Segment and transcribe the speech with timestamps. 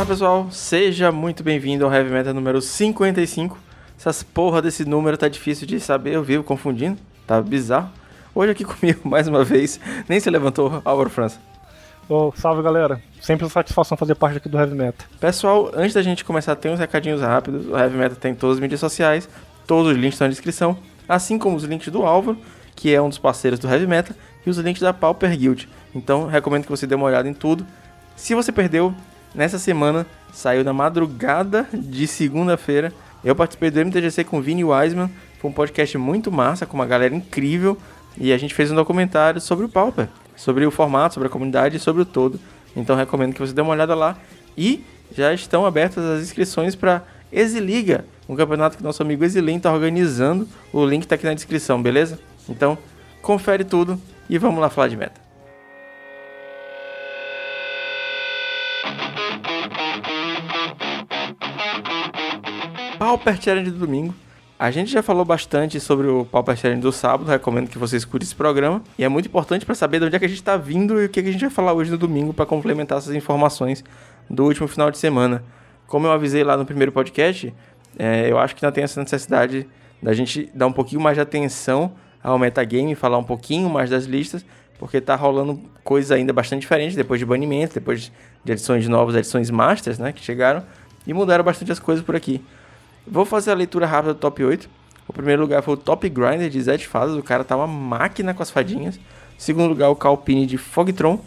[0.00, 3.58] Fala pessoal, seja muito bem-vindo ao Heavy Metal número 55.
[3.98, 7.90] Essas porra desse número tá difícil de saber, eu vivo confundindo, tá bizarro.
[8.34, 9.78] Hoje aqui comigo, mais uma vez,
[10.08, 11.38] nem se levantou, Álvaro França.
[12.08, 15.06] Oh, salve galera, sempre satisfação fazer parte aqui do Heavy Metal.
[15.20, 17.66] Pessoal, antes da gente começar, tem uns recadinhos rápidos.
[17.66, 19.28] O Heavy Metal tem todas as mídias sociais,
[19.66, 22.38] todos os links estão na descrição, assim como os links do Álvaro,
[22.74, 25.68] que é um dos parceiros do Heavy Metal, e os links da Pauper Guild.
[25.94, 27.66] Então, recomendo que você dê uma olhada em tudo.
[28.16, 28.94] Se você perdeu,
[29.34, 32.92] nessa semana saiu na madrugada de segunda-feira.
[33.24, 35.10] Eu participei do MTGC com o Vini Wiseman.
[35.40, 37.76] Foi um podcast muito massa, com uma galera incrível.
[38.16, 41.76] E a gente fez um documentário sobre o Pauper, sobre o formato, sobre a comunidade
[41.76, 42.40] e sobre o todo.
[42.76, 44.16] Então recomendo que você dê uma olhada lá.
[44.56, 49.72] E já estão abertas as inscrições para Exiliga, um campeonato que nosso amigo Exilin está
[49.72, 50.48] organizando.
[50.72, 52.18] O link está aqui na descrição, beleza?
[52.48, 52.76] Então,
[53.22, 55.29] confere tudo e vamos lá falar de meta.
[63.00, 64.14] Pauper Challenge do domingo.
[64.58, 68.26] A gente já falou bastante sobre o Pauper Challenge do sábado, recomendo que você escute
[68.26, 68.82] esse programa.
[68.98, 71.06] E é muito importante para saber de onde é que a gente está vindo e
[71.06, 73.82] o que, é que a gente vai falar hoje no domingo para complementar essas informações
[74.28, 75.42] do último final de semana.
[75.86, 77.54] Como eu avisei lá no primeiro podcast,
[77.98, 79.66] é, eu acho que ainda tem essa necessidade
[80.02, 84.04] da gente dar um pouquinho mais de atenção ao metagame, falar um pouquinho mais das
[84.04, 84.44] listas,
[84.78, 88.12] porque tá rolando coisas ainda bastante diferentes depois de banimento, depois
[88.44, 90.62] de edições novas, edições masters, né, que chegaram
[91.06, 92.42] e mudaram bastante as coisas por aqui.
[93.06, 94.68] Vou fazer a leitura rápida do top 8.
[95.08, 98.32] O primeiro lugar foi o Top Grinder de Zed Fadas, o cara tá uma máquina
[98.32, 98.96] com as fadinhas.
[98.96, 99.00] Em
[99.36, 101.18] segundo lugar, o Calpine de Fogtron.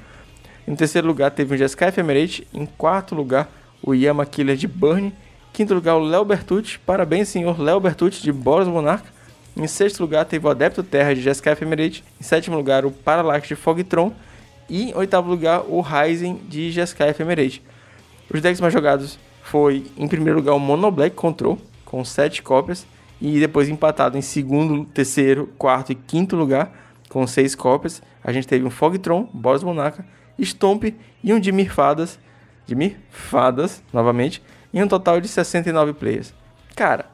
[0.66, 2.48] Em terceiro lugar, teve o Jeskai Ephemerate.
[2.54, 3.50] Em quarto lugar,
[3.82, 5.14] o Yama Killer de Burn.
[5.52, 6.80] Quinto lugar, o Léo Bertucci.
[6.80, 9.12] Parabéns, senhor Léo Bertucci de Boros Monarca.
[9.58, 12.04] Em sexto lugar, teve o Adepto Terra de Jeskai Ephemerate.
[12.20, 14.14] Em sétimo lugar, o Parallax de Fogtron.
[14.70, 17.62] E em oitavo lugar, o Ryzen de Jeskai Ephemerate.
[18.34, 22.88] Os decks mais jogados foi, em primeiro lugar, o Mono Black Control com 7 cópias
[23.22, 26.72] e depois empatado em segundo, terceiro, quarto e quinto lugar
[27.10, 28.02] com 6 cópias.
[28.24, 30.06] A gente teve um Fogtron, Boros Monaca,
[30.42, 30.86] Stomp
[31.24, 32.18] e um Dimir Fadas,
[32.66, 34.42] Dimir Fadas, novamente,
[34.74, 36.34] em um total de 69 players.
[36.76, 37.06] Cara,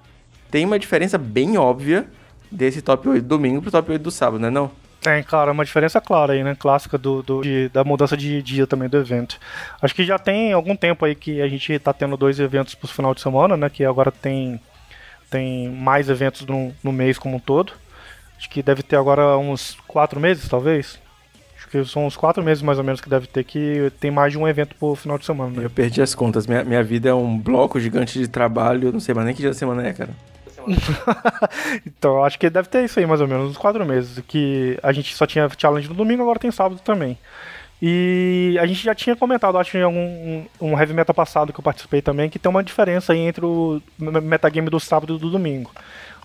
[0.50, 2.07] tem uma diferença bem óbvia
[2.50, 4.72] desse top 8 do domingo pro top 8 do sábado, né não?
[5.02, 6.56] Tem, claro, uma diferença clara aí, né?
[6.60, 9.40] Clássica do, do de, da mudança de dia também do evento.
[9.82, 12.88] Acho que já tem algum tempo aí que a gente tá tendo dois eventos pro
[12.88, 13.70] final de semana, né?
[13.70, 14.60] Que agora tem,
[15.30, 17.72] tem mais eventos no, no mês como um todo.
[18.38, 21.00] Acho que deve ter agora uns quatro meses, talvez.
[21.58, 24.34] Acho que são uns quatro meses mais ou menos que deve ter que tem mais
[24.34, 25.60] de um evento por final de semana.
[25.62, 25.66] Né?
[25.66, 26.46] Eu perdi as contas.
[26.46, 28.92] Minha, minha vida é um bloco gigante de trabalho.
[28.92, 30.12] Não sei mais nem que dia da semana é, cara.
[31.86, 34.24] então, acho que deve ter isso aí mais ou menos, uns quatro meses.
[34.28, 37.18] Que a gente só tinha challenge no domingo, agora tem sábado também.
[37.81, 41.64] E a gente já tinha comentado, acho em algum um, heavy metal passado que eu
[41.64, 45.72] participei também, que tem uma diferença aí entre o metagame do sábado e do domingo.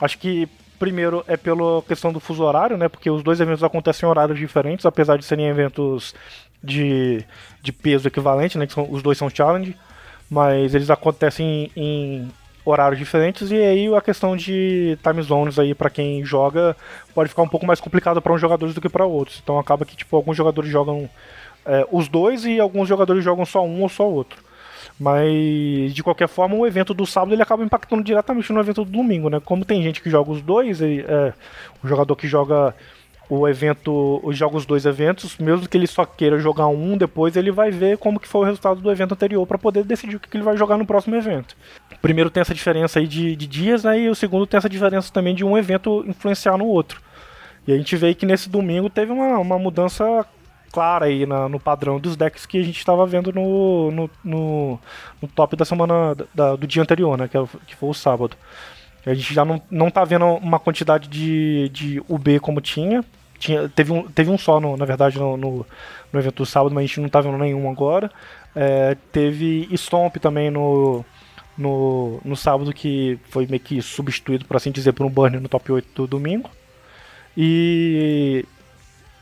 [0.01, 2.89] Acho que primeiro é pela questão do fuso horário, né?
[2.89, 6.13] Porque os dois eventos acontecem em horários diferentes, apesar de serem eventos
[6.63, 7.25] de,
[7.63, 8.67] de peso equivalente, né?
[8.67, 9.77] Que são, os dois são challenge,
[10.29, 12.33] mas eles acontecem em, em
[12.65, 16.75] horários diferentes e aí a questão de time zones aí para quem joga
[17.15, 19.41] pode ficar um pouco mais complicado para uns jogadores do que para outros.
[19.43, 21.09] Então acaba que tipo alguns jogadores jogam
[21.67, 24.43] é, os dois e alguns jogadores jogam só um ou só outro.
[24.99, 28.91] Mas de qualquer forma, o evento do sábado ele acaba impactando diretamente no evento do
[28.91, 29.41] domingo, né?
[29.45, 31.33] Como tem gente que joga os dois, é,
[31.83, 32.75] o jogador que joga
[33.29, 37.71] o evento, os dois eventos, mesmo que ele só queira jogar um, depois ele vai
[37.71, 40.37] ver como que foi o resultado do evento anterior para poder decidir o que, que,
[40.37, 41.57] ele vai jogar no próximo evento.
[41.91, 44.69] O primeiro tem essa diferença aí de, de dias, né, e o segundo tem essa
[44.69, 47.01] diferença também de um evento influenciar no outro.
[47.67, 50.05] E a gente vê que nesse domingo teve uma, uma mudança
[50.71, 54.81] clara aí na, no padrão dos decks que a gente estava vendo no, no, no,
[55.23, 58.37] no, top da semana da, do dia anterior, né, que, é que foi o sábado.
[59.07, 63.05] A gente já não, não tá vendo uma quantidade de, de UB como tinha.
[63.39, 65.67] tinha teve, um, teve um só, no, na verdade, no, no,
[66.13, 68.11] no evento do sábado, mas a gente não tá vendo nenhum agora.
[68.57, 71.05] É, teve Stomp também no,
[71.57, 75.49] no, no sábado, que foi meio que substituído, por assim dizer, por um Burn no
[75.49, 76.51] top 8 do domingo.
[77.37, 78.45] E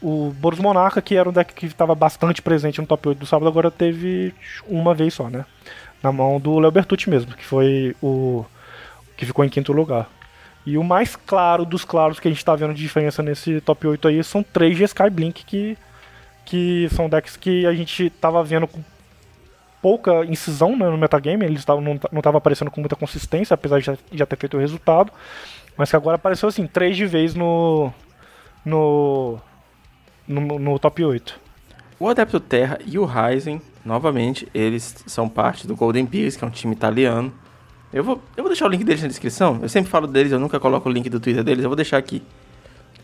[0.00, 3.26] o Boros Monarca, que era um deck que estava bastante presente no top 8 do
[3.26, 4.34] sábado, agora teve
[4.66, 5.44] uma vez só, né?
[6.02, 8.44] Na mão do Leo Bertucci mesmo, que foi o
[9.16, 10.08] que ficou em quinto lugar.
[10.64, 13.86] E o mais claro dos claros que a gente está vendo de diferença nesse top
[13.86, 15.76] 8 aí são três de Sky Blink, que,
[16.44, 18.80] que são decks que a gente estava vendo com
[19.80, 23.86] pouca incisão né, no metagame, eles tavam, não estavam aparecendo com muita consistência, apesar de
[23.86, 25.12] já, já, ter feito o resultado,
[25.76, 27.92] mas que agora apareceu assim, três de vez no,
[28.64, 29.40] no,
[30.28, 31.40] no, no top 8.
[31.98, 36.46] O Adepto Terra e o Ryzen novamente, eles são parte do Golden Pigs, que é
[36.46, 37.32] um time italiano.
[37.92, 39.58] Eu vou, eu vou deixar o link deles na descrição.
[39.60, 41.98] Eu sempre falo deles, eu nunca coloco o link do Twitter deles, eu vou deixar
[41.98, 42.22] aqui.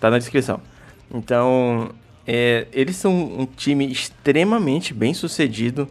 [0.00, 0.61] Tá na descrição.
[1.12, 1.90] Então,
[2.26, 5.88] é, eles são um time extremamente bem sucedido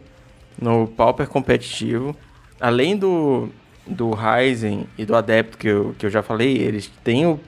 [0.60, 2.16] no Pauper competitivo.
[2.60, 3.48] Além do,
[3.86, 7.38] do Ryzen e do Adepto que eu, que eu já falei, eles têm o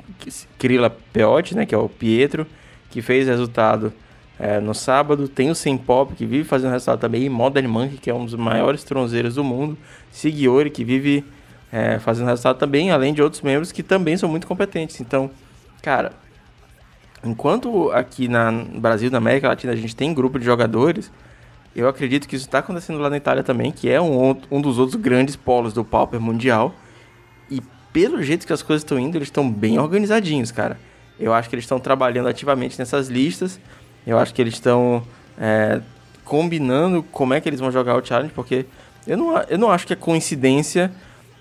[0.58, 2.46] Krilla Peotti, né, que é o Pietro,
[2.90, 3.92] que fez resultado
[4.38, 5.26] é, no sábado.
[5.26, 7.24] Tem o Pop que vive fazendo resultado também.
[7.24, 9.76] E Modern Monkey, que é um dos maiores tronzeiros do mundo.
[10.12, 11.24] Sigiori, que vive
[11.72, 15.00] é, fazendo resultado também, além de outros membros que também são muito competentes.
[15.00, 15.30] Então,
[15.82, 16.12] cara,
[17.24, 21.10] enquanto aqui na, no Brasil, na América Latina, a gente tem grupo de jogadores,
[21.74, 24.78] eu acredito que isso está acontecendo lá na Itália também, que é um, um dos
[24.78, 26.74] outros grandes polos do Pauper mundial.
[27.48, 27.62] E
[27.92, 30.78] pelo jeito que as coisas estão indo, eles estão bem organizadinhos, cara.
[31.18, 33.60] Eu acho que eles estão trabalhando ativamente nessas listas.
[34.04, 35.04] Eu acho que eles estão
[35.38, 35.80] é,
[36.24, 38.66] combinando como é que eles vão jogar o challenge, porque
[39.06, 40.90] eu não, eu não acho que é coincidência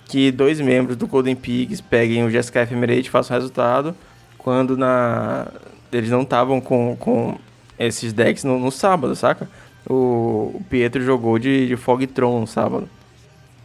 [0.10, 3.96] que dois membros do Golden Pigs peguem o GSK Ephemerate e façam resultado,
[4.40, 5.48] quando na
[5.94, 7.38] eles não estavam com, com
[7.78, 9.48] esses decks no, no sábado, saca?
[9.88, 12.90] O, o, Pietro jogou de, de Fogtron no sábado.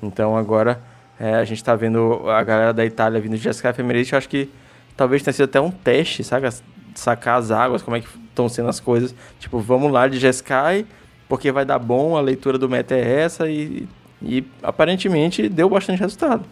[0.02, 0.80] Então agora
[1.18, 4.28] é, a gente tá vendo a galera da Itália vindo de GSK Ephemerate, eu acho
[4.28, 4.50] que
[4.94, 6.50] talvez tenha sido até um teste, saca?
[6.94, 9.14] Sacar as águas, como é que estão sendo as coisas.
[9.40, 10.84] Tipo, vamos lá de Jeskai,
[11.26, 13.88] porque vai dar bom, a leitura do meta é essa e,
[14.22, 16.44] e aparentemente deu bastante resultado.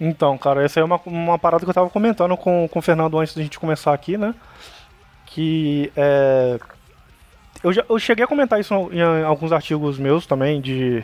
[0.00, 3.18] Então, cara, essa é uma, uma parada que eu tava comentando com, com o Fernando
[3.18, 4.34] antes da gente começar aqui, né?
[5.26, 6.58] Que é.
[7.62, 11.02] Eu, já, eu cheguei a comentar isso em alguns artigos meus também, de,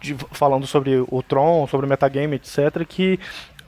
[0.00, 2.86] de falando sobre o Tron, sobre o metagame, etc.
[2.88, 3.20] Que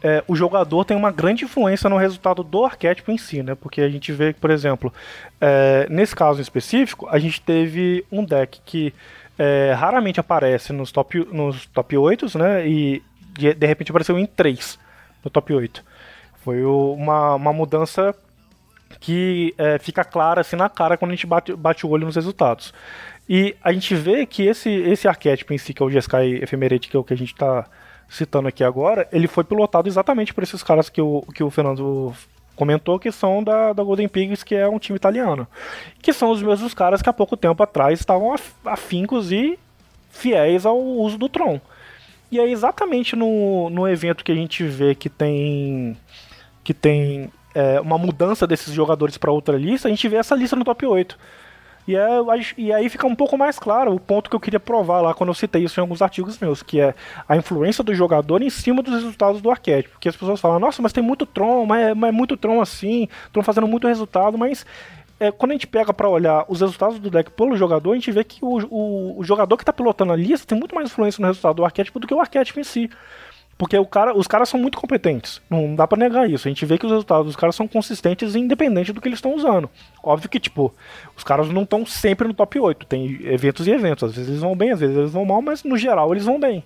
[0.02, 3.54] é, o jogador tem uma grande influência no resultado do arquétipo em si, né?
[3.54, 4.92] Porque a gente vê por exemplo,
[5.38, 8.94] é, nesse caso em específico, a gente teve um deck que
[9.42, 12.68] é, raramente aparece nos top, nos top 8, né?
[12.68, 13.02] E
[13.32, 14.78] de, de repente apareceu em 3
[15.24, 15.82] no top 8.
[16.44, 18.14] Foi uma, uma mudança
[19.00, 22.16] que é, fica clara assim na cara quando a gente bate, bate o olho nos
[22.16, 22.74] resultados.
[23.26, 26.90] E a gente vê que esse, esse arquétipo em si, que é o Jeskai Ephemerate,
[26.90, 27.64] que é o que a gente está
[28.10, 32.12] citando aqui agora, ele foi pilotado exatamente por esses caras que o, que o Fernando
[32.60, 35.48] comentou, que são da, da Golden Pigs, que é um time italiano.
[36.02, 38.34] Que são os mesmos caras que há pouco tempo atrás estavam
[38.66, 39.58] afincos e
[40.10, 41.58] fiéis ao uso do Tron.
[42.30, 45.96] E é exatamente no, no evento que a gente vê que tem
[46.62, 50.54] que tem é, uma mudança desses jogadores para outra lista, a gente vê essa lista
[50.54, 51.18] no top 8.
[51.90, 52.08] E, é,
[52.56, 55.30] e aí fica um pouco mais claro o ponto que eu queria provar lá quando
[55.30, 56.94] eu citei isso em alguns artigos meus, que é
[57.28, 59.94] a influência do jogador em cima dos resultados do arquétipo.
[59.94, 62.60] Porque as pessoas falam, nossa, mas tem muito Tron, mas é, mas é muito Tron
[62.60, 64.64] assim, Tron fazendo muito resultado, mas
[65.18, 68.12] é, quando a gente pega para olhar os resultados do deck pelo jogador, a gente
[68.12, 71.20] vê que o, o, o jogador que está pilotando a lista tem muito mais influência
[71.20, 72.88] no resultado do arquétipo do que o arquétipo em si.
[73.60, 75.38] Porque o cara, os caras são muito competentes.
[75.50, 76.48] Não dá para negar isso.
[76.48, 79.34] A gente vê que os resultados dos caras são consistentes independente do que eles estão
[79.34, 79.68] usando.
[80.02, 80.72] Óbvio que, tipo,
[81.14, 82.86] os caras não estão sempre no top 8.
[82.86, 84.04] Tem eventos e eventos.
[84.04, 86.40] Às vezes eles vão bem, às vezes eles vão mal, mas no geral eles vão
[86.40, 86.64] bem.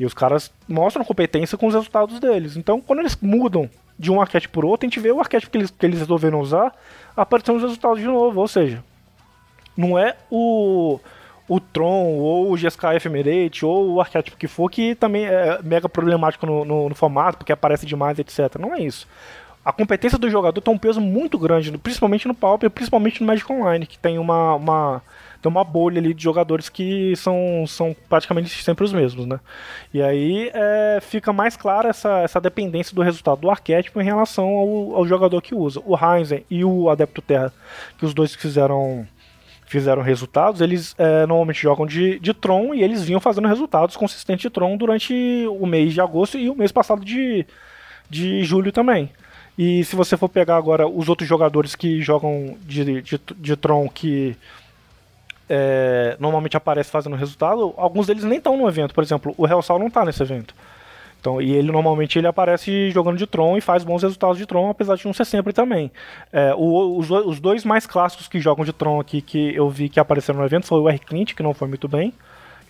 [0.00, 2.56] E os caras mostram competência com os resultados deles.
[2.56, 5.58] Então, quando eles mudam de um arquétipo para outro, a gente vê o arquétipo que
[5.58, 6.74] eles, que eles resolveram usar
[7.16, 8.40] aparecendo os resultados de novo.
[8.40, 8.82] Ou seja,
[9.76, 10.98] não é o
[11.48, 15.88] o Tron, ou o GSK Ephemerate, ou o arquétipo que for, que também é mega
[15.88, 18.56] problemático no, no, no formato, porque aparece demais, etc.
[18.58, 19.06] Não é isso.
[19.64, 23.50] A competência do jogador tem um peso muito grande, principalmente no Pauper, principalmente no Magic
[23.52, 25.02] Online, que tem uma, uma,
[25.40, 29.38] tem uma bolha ali de jogadores que são, são praticamente sempre os mesmos, né?
[29.94, 34.46] E aí é, fica mais clara essa, essa dependência do resultado do arquétipo em relação
[34.46, 35.80] ao, ao jogador que usa.
[35.86, 37.52] O Heinzen e o Adepto Terra,
[37.98, 39.06] que os dois fizeram
[39.72, 44.42] fizeram resultados, eles é, normalmente jogam de, de Tron e eles vinham fazendo resultados consistentes
[44.42, 45.12] de Tron durante
[45.58, 47.46] o mês de agosto e o mês passado de,
[48.08, 49.10] de julho também.
[49.56, 53.88] E se você for pegar agora os outros jogadores que jogam de, de, de Tron
[53.88, 54.36] que
[55.48, 58.94] é, normalmente aparecem fazendo resultado, alguns deles nem estão no evento.
[58.94, 60.54] Por exemplo, o Hellsal não está nesse evento.
[61.22, 64.68] Então, e ele normalmente ele aparece jogando de Tron e faz bons resultados de Tron,
[64.68, 65.88] apesar de não ser sempre também.
[66.32, 69.88] É, o, os, os, dois mais clássicos que jogam de Tron aqui que eu vi
[69.88, 70.98] que apareceram no evento foi o R.
[70.98, 72.12] Clint, que não foi muito bem,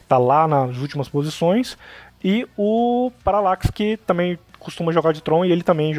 [0.02, 1.78] está lá nas últimas posições,
[2.22, 5.94] e o Parallax, que também costuma jogar de Tron, e ele também,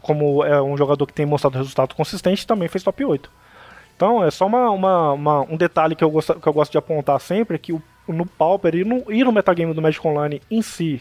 [0.00, 3.30] como é um jogador que tem mostrado resultado consistente, também fez top 8.
[3.94, 6.78] Então, é só uma, uma, uma, um detalhe que eu, gosto, que eu gosto de
[6.78, 10.42] apontar sempre, é que o, no Pauper e no, e no metagame do Magic Online
[10.50, 11.00] em si,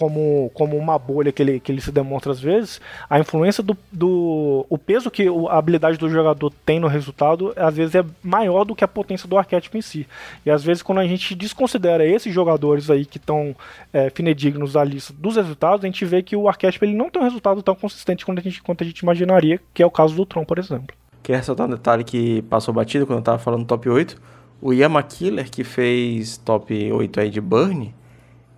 [0.00, 3.76] como, como uma bolha que ele, que ele se demonstra às vezes, a influência do,
[3.92, 8.64] do o peso que a habilidade do jogador tem no resultado, às vezes é maior
[8.64, 10.08] do que a potência do arquétipo em si.
[10.46, 13.54] E às vezes quando a gente desconsidera esses jogadores aí que estão
[13.92, 17.20] é, finedignos da lista dos resultados, a gente vê que o arquétipo ele não tem
[17.20, 20.16] um resultado tão consistente quanto a gente, quanto a gente imaginaria, que é o caso
[20.16, 20.96] do Tron, por exemplo.
[21.22, 24.18] Quer ressaltar um detalhe que passou batido quando eu tava falando top 8?
[24.62, 27.94] O Yama Killer, que fez top 8 aí de Burn,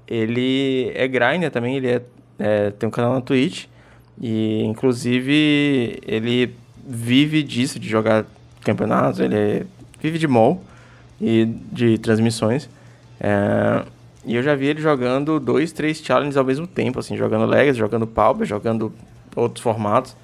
[0.07, 2.03] ele é grinder também, ele é,
[2.39, 3.67] é, tem um canal na Twitch.
[4.21, 6.55] E inclusive ele
[6.87, 8.25] vive disso, de jogar
[8.63, 9.67] campeonatos, ele
[10.01, 10.63] vive de mall
[11.21, 12.69] e de transmissões.
[13.21, 13.85] É,
[14.25, 17.79] e eu já vi ele jogando dois, três challenges ao mesmo tempo, assim, jogando Legacy,
[17.79, 18.93] jogando Pauper, jogando
[19.35, 20.17] outros formatos.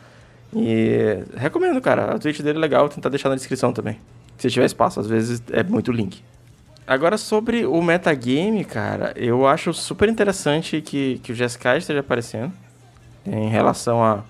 [0.54, 2.14] E recomendo, cara.
[2.14, 3.98] A Twitch dele é legal, vou tentar deixar na descrição também.
[4.38, 6.22] Se tiver espaço, às vezes é muito link.
[6.88, 12.50] Agora, sobre o metagame, cara, eu acho super interessante que, que o Jeskai esteja aparecendo
[13.26, 14.24] em relação a,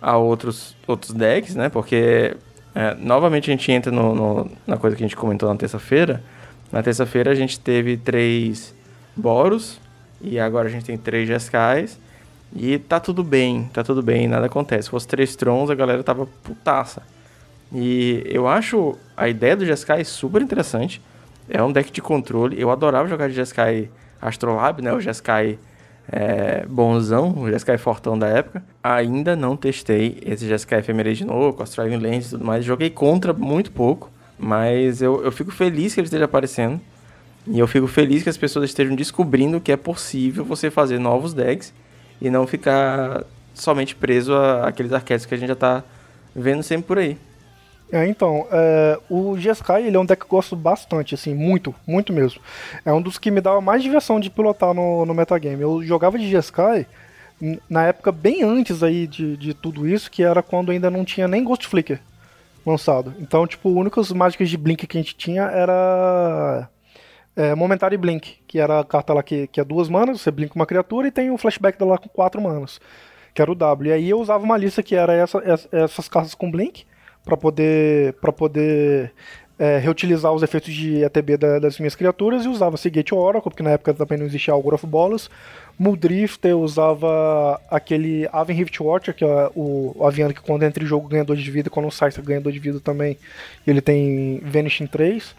[0.00, 1.68] a outros, outros decks, né?
[1.68, 2.36] Porque,
[2.72, 6.22] é, novamente, a gente entra no, no, na coisa que a gente comentou na terça-feira.
[6.70, 8.72] Na terça-feira a gente teve três
[9.16, 9.80] Boros
[10.20, 11.98] e agora a gente tem três Jeskais.
[12.54, 14.84] E tá tudo bem, tá tudo bem, nada acontece.
[14.84, 17.02] Se fosse três Trons, a galera tava putaça.
[17.72, 21.02] E eu acho a ideia do Jeskai super interessante.
[21.48, 22.60] É um deck de controle.
[22.60, 24.92] Eu adorava jogar de Jeskai Astrolab, né?
[24.92, 25.58] O Jeskai
[26.10, 28.62] é, bonzão, o Jeskai fortão da época.
[28.82, 32.64] Ainda não testei esse Jeskai Ephemerate novo, com as Driving Lens e tudo mais.
[32.64, 36.80] Joguei contra muito pouco, mas eu, eu fico feliz que ele esteja aparecendo.
[37.46, 41.34] E eu fico feliz que as pessoas estejam descobrindo que é possível você fazer novos
[41.34, 41.74] decks
[42.20, 45.84] e não ficar somente preso àqueles arquétipos que a gente já tá
[46.34, 47.18] vendo sempre por aí.
[47.94, 51.72] É, então, é, o Jeskai ele é um deck que eu gosto bastante, assim, muito,
[51.86, 52.42] muito mesmo.
[52.84, 55.62] É um dos que me dava mais diversão de pilotar no, no metagame.
[55.62, 56.88] Eu jogava de Jeskai
[57.70, 61.28] na época bem antes aí de, de tudo isso, que era quando ainda não tinha
[61.28, 62.00] nem Ghost Flicker
[62.66, 63.14] lançado.
[63.20, 66.68] Então, tipo, o único mágicas de Blink que a gente tinha era
[67.36, 70.56] é, Momentary Blink, que era a carta lá que, que é duas manas, você blinka
[70.56, 72.80] uma criatura e tem um flashback dela com quatro manas,
[73.32, 73.88] que era o W.
[73.88, 76.84] E aí eu usava uma lista que era essa, essas cartas com Blink,
[77.24, 79.12] para poder, pra poder
[79.58, 83.62] é, reutilizar os efeitos de ATB da, das minhas criaturas e usava Seagate Oracle, porque
[83.62, 85.30] na época também não existia Algor of Bolas.
[85.78, 90.86] Muldrifter usava aquele Aven Rift Watcher, que é o, o aviano que quando entra em
[90.86, 93.16] jogo ganha 2 de vida, quando sai você ganha 2 de vida também.
[93.66, 95.34] Ele tem Vanishing 3.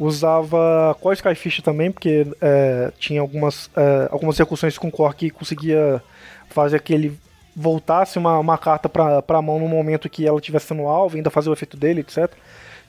[0.00, 6.00] Usava Core Skyfish também, porque é, tinha algumas, é, algumas recursões com Core que conseguia
[6.48, 7.18] fazer aquele
[7.58, 11.30] voltasse uma, uma carta pra, pra mão no momento que ela estivesse sendo alvo, ainda
[11.30, 12.30] fazer o efeito dele, etc.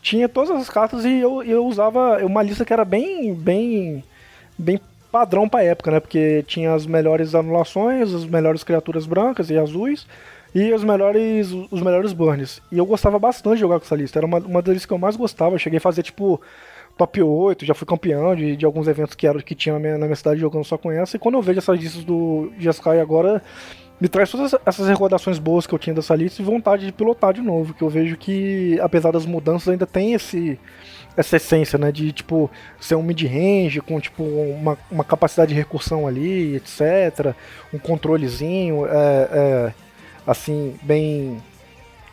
[0.02, 4.04] Tinha todas as cartas e eu, eu usava uma lista que era bem, bem,
[4.58, 4.80] bem
[5.12, 6.00] padrão pra época, né?
[6.00, 10.06] Porque tinha as melhores anulações, as melhores criaturas brancas e azuis
[10.54, 12.62] e os melhores, os melhores burns.
[12.72, 14.98] E eu gostava bastante de jogar com essa lista, era uma, uma das que eu
[14.98, 15.56] mais gostava.
[15.56, 16.40] Eu cheguei a fazer tipo
[17.00, 19.98] top 8, já fui campeão de, de alguns eventos que, era, que tinha na minha,
[19.98, 21.16] na minha cidade jogando só com essa.
[21.16, 23.42] E quando eu vejo essas listas do Jeskai agora,
[24.02, 27.34] me traz todas essas recordações boas que eu tinha dessa lista e vontade de pilotar
[27.34, 30.60] de novo, que eu vejo que, apesar das mudanças, ainda tem esse
[31.16, 36.08] essa essência, né, de tipo ser um mid-range com tipo uma, uma capacidade de recursão
[36.08, 37.34] ali, etc,
[37.74, 38.92] um controlezinho, é,
[39.32, 39.74] é,
[40.28, 41.42] assim bem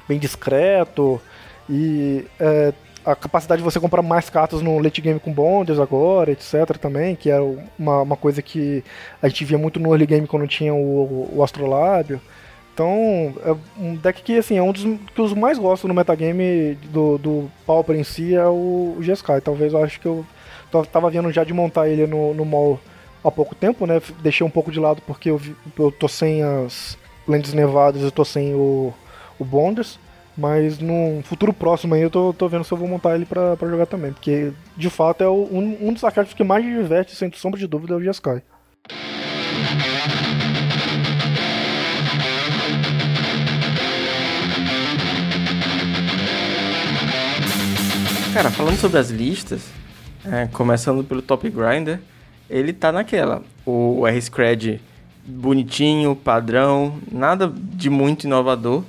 [0.08, 1.20] bem discreto.
[1.68, 2.72] E é,
[3.06, 6.76] a capacidade de você comprar mais cartas no late game com bonders agora, etc.
[6.76, 7.38] também, que é
[7.78, 8.82] uma, uma coisa que
[9.22, 12.20] a gente via muito no early game quando tinha o, o Astrolábio.
[12.74, 16.74] Então, é um deck que, assim, é um dos que eu mais gosto no metagame
[16.90, 19.40] do, do Pauper em si, é o, o Jeskai.
[19.40, 20.26] Talvez eu acho que eu
[20.92, 22.78] tava vendo já de montar ele no, no mall
[23.24, 24.02] há pouco tempo, né?
[24.20, 25.40] Deixei um pouco de lado porque eu,
[25.78, 28.92] eu tô sem as lentes nevadas, eu tô sem o,
[29.38, 29.98] o Bonders.
[30.36, 33.56] Mas num futuro próximo aí eu tô, tô vendo se eu vou montar ele pra,
[33.56, 34.12] pra jogar também.
[34.12, 37.66] Porque de fato é o, um, um dos arquétipos que mais diverte, sem sombra de
[37.66, 38.42] dúvida, é o Jeskai.
[48.34, 49.62] Cara, falando sobre as listas,
[50.22, 51.98] é, começando pelo Top Grinder,
[52.50, 53.42] ele tá naquela.
[53.64, 54.78] O R-Scred
[55.24, 58.84] bonitinho, padrão, nada de muito inovador.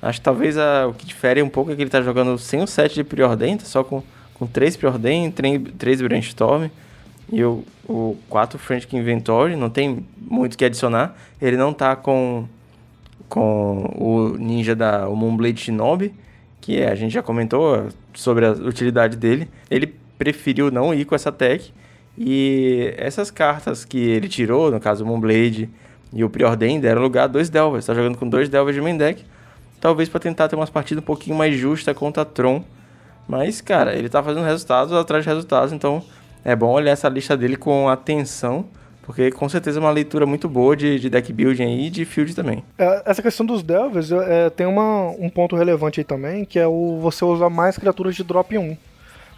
[0.00, 2.62] Acho que talvez a, o que difere um pouco é que ele tá jogando sem
[2.62, 4.02] o set de preordem, tá só com,
[4.34, 6.68] com três preordem, três brainstorm
[7.30, 11.14] e o, o quatro Frantic Inventory, não tem muito que adicionar.
[11.40, 12.46] Ele não tá com,
[13.28, 16.14] com o ninja da o Moonblade Shinobi,
[16.60, 19.48] que é, a gente já comentou sobre a utilidade dele.
[19.70, 21.72] Ele preferiu não ir com essa tech.
[22.16, 25.70] E essas cartas que ele tirou, no caso o Moonblade
[26.12, 27.86] E o Preordain deram lugar a dois Delvers.
[27.86, 29.24] Tá jogando com dois Delvers de main deck.
[29.80, 32.62] Talvez para tentar ter umas partidas um pouquinho mais justas contra Tron.
[33.26, 35.72] Mas, cara, ele tá fazendo resultados atrás de resultados.
[35.72, 36.02] Então
[36.44, 38.66] é bom olhar essa lista dele com atenção.
[39.08, 42.34] Porque com certeza é uma leitura muito boa de, de deck building e de field
[42.34, 42.62] também.
[42.76, 46.66] É, essa questão dos Delvers é, tem uma, um ponto relevante aí também, que é
[46.66, 48.76] o você usar mais criaturas de drop 1.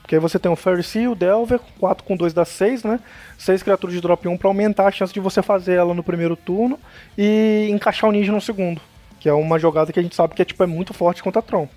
[0.03, 2.99] Porque aí você tem o Pharisee, o Delver, 4 com 2 dá 6, né?
[3.39, 6.35] 6 criaturas de drop 1 para aumentar a chance de você fazer ela no primeiro
[6.35, 6.77] turno
[7.17, 8.81] e encaixar o ninja no segundo.
[9.21, 11.41] Que é uma jogada que a gente sabe que é, tipo, é muito forte contra
[11.41, 11.69] Tron.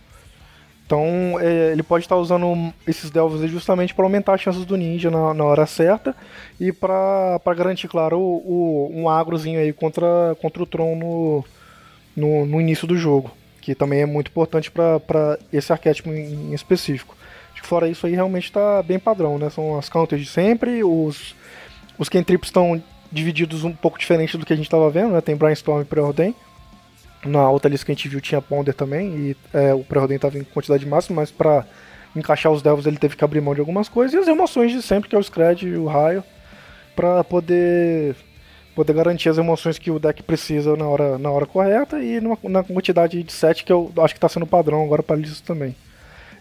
[0.85, 5.11] Então é, ele pode estar usando esses Delvers justamente para aumentar as chances do ninja
[5.11, 6.15] na, na hora certa
[6.59, 11.45] e para garantir, claro, o, o, um agrozinho aí contra, contra o Tron no,
[12.15, 13.31] no, no início do jogo.
[13.61, 17.15] Que também é muito importante para esse arquétipo em, em específico
[17.63, 19.49] fora isso aí realmente está bem padrão, né?
[19.49, 21.35] São as counters de sempre, os,
[21.97, 22.81] os cantrips estão
[23.11, 25.21] divididos um pouco diferente do que a gente estava vendo, né?
[25.21, 26.35] Tem Brainstorm e Preordain.
[27.25, 30.37] Na outra lista que a gente viu tinha Ponder também, e é, o Preordain estava
[30.37, 31.65] em quantidade máxima, mas para
[32.15, 34.81] encaixar os Devils ele teve que abrir mão de algumas coisas, e as emoções de
[34.81, 36.23] sempre, que é o Scred e o Raio,
[36.95, 38.15] para poder
[38.75, 42.37] poder garantir as emoções que o deck precisa na hora, na hora correta e numa,
[42.43, 45.75] na quantidade de set que eu acho que está sendo padrão agora para listas também.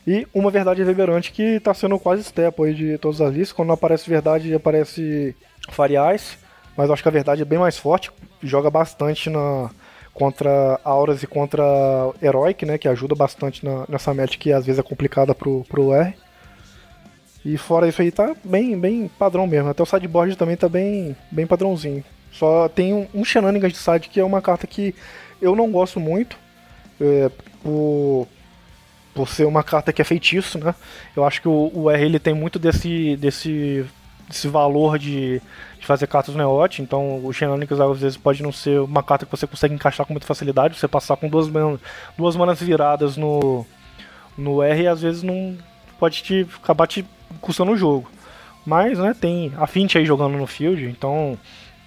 [0.06, 3.52] E uma verdade reverberante que está sendo quase step aí de todas as listas.
[3.52, 5.36] Quando não aparece verdade, aparece
[5.70, 6.38] Fariais.
[6.76, 8.10] Mas acho que a verdade é bem mais forte.
[8.42, 9.70] Joga bastante na,
[10.12, 11.62] contra Auras e contra
[12.20, 12.78] Heroic, né?
[12.78, 16.14] Que ajuda bastante na, nessa match que às vezes é complicada pro, pro R.
[17.44, 19.70] E fora isso aí tá bem, bem padrão mesmo.
[19.70, 22.04] Até o sideboard também tá bem, bem padrãozinho.
[22.30, 24.94] Só tem um, um Shenanigans de side que é uma carta que
[25.40, 26.36] eu não gosto muito.
[27.00, 27.30] É,
[27.62, 28.28] por,
[29.14, 30.74] por ser uma carta que é feitiço, né?
[31.16, 33.84] Eu acho que o, o R ele tem muito desse, desse,
[34.28, 35.40] desse valor de,
[35.82, 39.32] de fazer cartas Neot, então o Shenanigans às vezes pode não ser uma carta que
[39.32, 41.48] você consegue encaixar com muita facilidade, você passar com duas,
[42.16, 43.66] duas manas viradas no,
[44.38, 45.58] no R às vezes não
[45.98, 47.04] pode te acabar te
[47.40, 48.08] custando o jogo.
[48.64, 51.36] Mas, né, tem a Fint aí jogando no field, então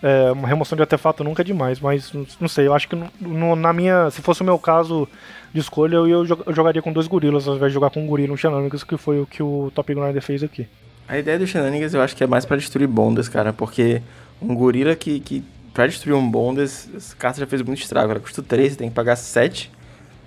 [0.04, 3.56] é, uma remoção de artefato nunca é demais, mas não sei, eu acho que no,
[3.56, 5.08] na minha, se fosse o meu caso
[5.54, 8.34] de escolha, eu, eu jogaria com dois gorilas ao invés de jogar com um gorila
[8.34, 10.68] no Shenanigans, que foi o que o Top Grinder fez aqui.
[11.08, 14.02] A ideia do Shenanigans eu acho que é mais para destruir bondas, cara, porque
[14.42, 18.20] um gorila que, que pra destruir um bondas, essa carta já fez muito estrago, ela
[18.20, 19.72] custa 3, você tem que pagar 7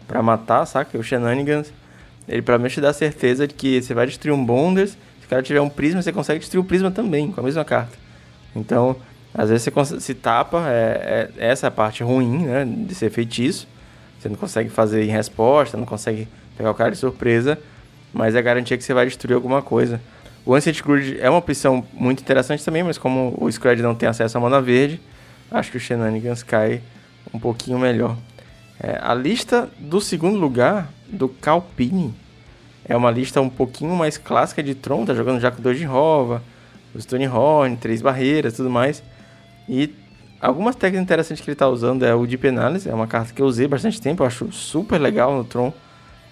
[0.07, 0.97] para matar, saca?
[0.97, 1.73] O Shenanigans,
[2.29, 5.29] ele menos te dá a certeza de que você vai destruir um bondas, se o
[5.29, 7.97] cara tiver um prisma, você consegue destruir o prisma também, com a mesma carta.
[8.55, 8.97] Então,
[9.35, 13.11] às vezes você se tapa, é, é essa é a parte ruim, né, de ser
[13.11, 13.67] feitiço.
[14.19, 17.59] Você não consegue fazer em resposta, não consegue pegar o cara de surpresa,
[18.13, 20.01] mas é garantia que você vai destruir alguma coisa.
[20.45, 24.09] O Ancient Grid é uma opção muito interessante também, mas como o Scred não tem
[24.09, 25.01] acesso à mana verde,
[25.51, 26.81] acho que o Shenanigans cai
[27.33, 28.17] um pouquinho melhor.
[28.81, 32.15] É, a lista do segundo lugar, do Calpini,
[32.85, 35.85] é uma lista um pouquinho mais clássica de Tron, tá jogando já com 2 de
[35.85, 36.43] Rova,
[36.95, 39.03] o Stonehorn, três barreiras tudo mais.
[39.69, 39.95] E
[40.41, 43.43] algumas técnicas interessantes que ele está usando é o Deep Analysis, é uma carta que
[43.43, 45.73] eu usei bastante tempo, eu acho super legal no Tron.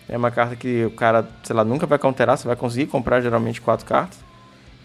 [0.08, 3.20] É uma carta que o cara, sei lá, nunca vai counterar, você vai conseguir comprar
[3.20, 4.18] geralmente quatro cartas.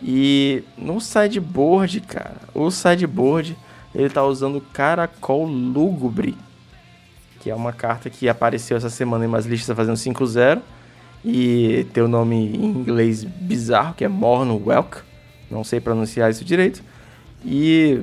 [0.02, 3.56] E no sideboard, cara, o sideboard
[3.94, 6.36] ele tá usando Caracol Lúgubre,
[7.40, 10.62] que é uma carta que apareceu essa semana em umas listas fazendo 5-0
[11.24, 14.98] e tem o nome em inglês bizarro, que é Morno Welk.
[15.50, 16.84] Não sei pronunciar isso direito.
[17.46, 18.02] E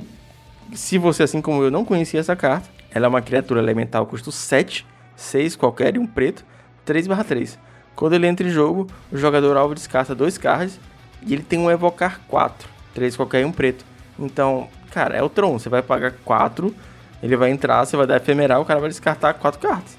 [0.73, 4.31] se você, assim como eu, não conhecia essa carta, ela é uma criatura elemental custo
[4.31, 6.45] 7, 6 qualquer e um preto,
[6.91, 7.57] 3/3.
[7.95, 10.79] Quando ele entra em jogo, o jogador alvo descarta dois cards
[11.25, 13.85] e ele tem um evocar 4, 3 qualquer um preto.
[14.17, 16.73] Então, cara, é o Tron, você vai pagar 4,
[17.21, 19.97] ele vai entrar, você vai dar efemeral, o cara vai descartar 4 cartas.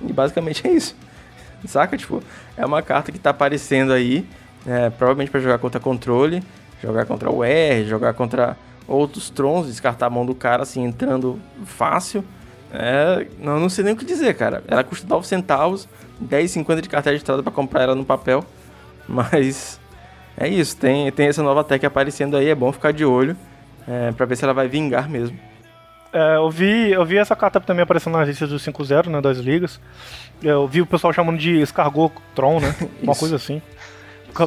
[0.00, 0.96] E basicamente é isso.
[1.66, 1.96] Saca?
[1.96, 2.22] Tipo,
[2.56, 4.26] é uma carta que tá aparecendo aí,
[4.66, 6.42] é, provavelmente para jogar contra controle,
[6.82, 8.56] jogar contra o R, jogar contra
[8.88, 12.24] outros trons, descartar a mão do cara assim, entrando fácil.
[12.72, 14.64] É, não, não sei nem o que dizer, cara.
[14.66, 15.88] Ela custa 9 centavos,
[16.28, 18.44] 10,50 de cartela de estrada para comprar ela no papel.
[19.08, 19.80] Mas
[20.36, 23.36] é isso, tem, tem essa nova tech aparecendo aí, é bom ficar de olho
[23.86, 25.38] é, para ver se ela vai vingar mesmo.
[26.12, 29.38] É, eu, vi, eu vi essa carta também aparecendo nas listas do 5.0, né, das
[29.38, 29.80] ligas.
[30.42, 32.74] Eu vi o pessoal chamando de escargot Tron, né?
[33.02, 33.62] Uma coisa assim.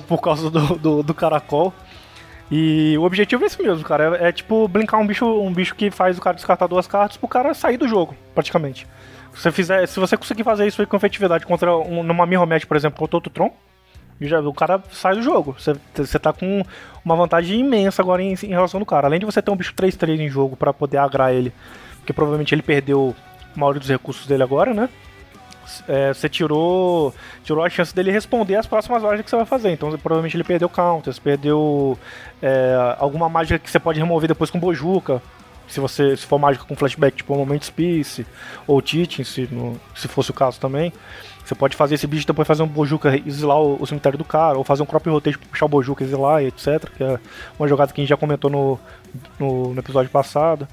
[0.08, 1.74] Por causa do, do, do caracol.
[2.52, 4.18] E o objetivo é esse mesmo, cara.
[4.18, 7.18] É, é, tipo brincar um bicho, um bicho que faz o cara descartar duas cartas
[7.18, 8.88] pro cara sair do jogo, praticamente.
[9.36, 12.48] Se você, fizer, se você conseguir fazer isso aí com efetividade contra um, numa mirror
[12.48, 13.52] match, por exemplo, contra outro Tron,
[14.22, 15.56] já, o cara sai do jogo.
[15.60, 16.64] Você, você tá com
[17.04, 19.08] uma vantagem imensa agora em, em relação do cara.
[19.08, 21.54] Além de você ter um bicho 3-3 em jogo para poder agrar ele
[22.06, 23.16] porque provavelmente ele perdeu
[23.56, 24.88] a maioria dos recursos dele agora, né?
[25.88, 27.12] É, você tirou,
[27.44, 29.72] tirou a chance dele responder as próximas lojas que você vai fazer.
[29.72, 31.98] Então, provavelmente ele perdeu counters, perdeu
[32.40, 35.20] é, alguma mágica que você pode remover depois com Bojuka.
[35.68, 38.26] Se você se for mágica com flashback, tipo Moment Spice
[38.68, 40.94] ou Teaching, se, no, se fosse o caso também.
[41.44, 44.58] Você pode fazer esse bicho depois fazer um Bojuka exilar o, o, cemitério do cara,
[44.58, 46.90] ou fazer um crop rotation pra puxar o Bojuka exilar, etc.
[46.98, 47.20] Que é
[47.60, 48.80] uma jogada que a gente já comentou no,
[49.40, 50.68] no, no episódio passado.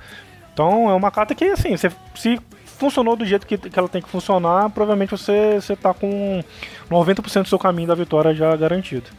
[0.53, 4.01] Então é uma carta que, assim, você, se funcionou do jeito que, que ela tem
[4.01, 6.43] que funcionar, provavelmente você, você tá com
[6.91, 9.11] 90% do seu caminho da vitória já garantido.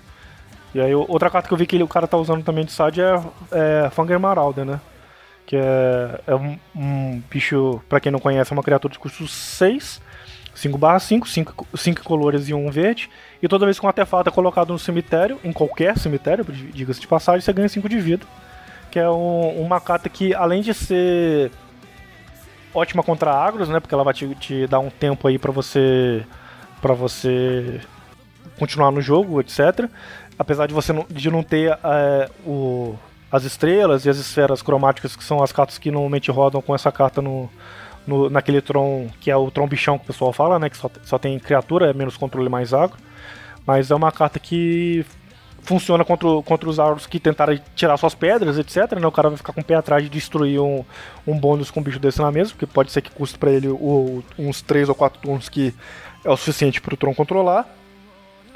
[0.74, 2.72] E aí outra carta que eu vi que ele, o cara tá usando também de
[2.72, 4.82] side é, é Fanger Marauder, né?
[5.46, 9.28] Que é, é um, um, bicho, pra quem não conhece, é uma criatura de custo
[9.28, 10.02] 6
[10.56, 11.28] 5 barra 5,
[11.76, 13.10] 5 colores e um verde.
[13.42, 17.08] E toda vez que um artefato é colocado no cemitério, em qualquer cemitério, diga-se de
[17.08, 18.26] passagem, você ganha 5 de vida.
[18.92, 21.52] Que é um, uma carta que, além de ser
[22.74, 23.80] ótima contra agros, né?
[23.80, 26.24] Porque ela vai te, te dar um tempo aí para você
[26.82, 27.80] para você
[28.60, 29.90] continuar no jogo, etc.
[30.38, 32.96] Apesar de você não, de não ter é, o,
[33.34, 36.92] as estrelas e as esferas cromáticas, que são as cartas que normalmente rodam com essa
[36.92, 37.50] carta no,
[38.06, 40.70] no, naquele Tron, que é o Tron bichão que o pessoal fala, né?
[40.70, 42.96] Que só, só tem criatura, é menos controle mais agro.
[43.66, 45.04] Mas é uma carta que
[45.64, 49.00] funciona contra, contra os agros que tentaram tirar suas pedras, etc.
[49.00, 49.08] Né?
[49.08, 50.86] O cara vai ficar com o pé atrás de destruir um,
[51.26, 53.68] um bônus com um bicho desse na mesa, porque pode ser que custe para ele
[53.68, 55.74] o, uns 3 ou 4 turnos que
[56.24, 57.68] é o suficiente para o Tron controlar.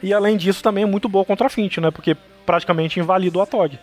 [0.03, 1.89] E além disso, também é muito boa contra a Fint, né?
[1.89, 3.79] Porque praticamente invalida o Atog.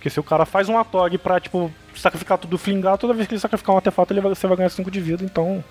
[0.00, 3.34] Porque se o cara faz um Atog pra, tipo, sacrificar tudo flingar, toda vez que
[3.34, 5.22] ele sacrificar um artefato, ele vai, você vai ganhar 5 de vida.
[5.22, 5.62] Então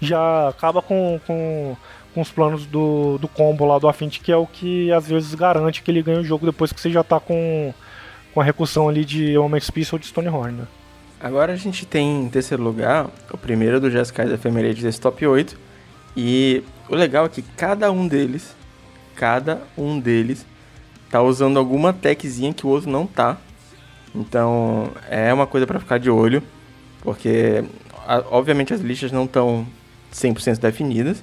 [0.00, 1.76] já acaba com, com,
[2.12, 5.32] com os planos do, do combo lá do Affinity, que é o que às vezes
[5.36, 7.72] garante que ele ganha o jogo depois que você já tá com,
[8.34, 10.66] com a recursão ali de Moment Peace ou de Stonehorn, né?
[11.20, 15.24] Agora a gente tem em terceiro lugar o primeiro do Jeskai da Ephemerate desse top
[15.24, 15.56] 8.
[16.16, 18.52] E o legal é que cada um deles,
[19.14, 20.44] cada um deles,
[21.08, 23.38] tá usando alguma techzinha que o outro não tá.
[24.14, 26.42] Então é uma coisa para ficar de olho,
[27.02, 27.64] porque
[28.30, 29.66] obviamente as listas não estão
[30.12, 31.22] 100% definidas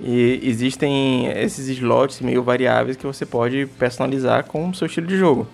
[0.00, 5.16] e existem esses slots meio variáveis que você pode personalizar com o seu estilo de
[5.16, 5.48] jogo.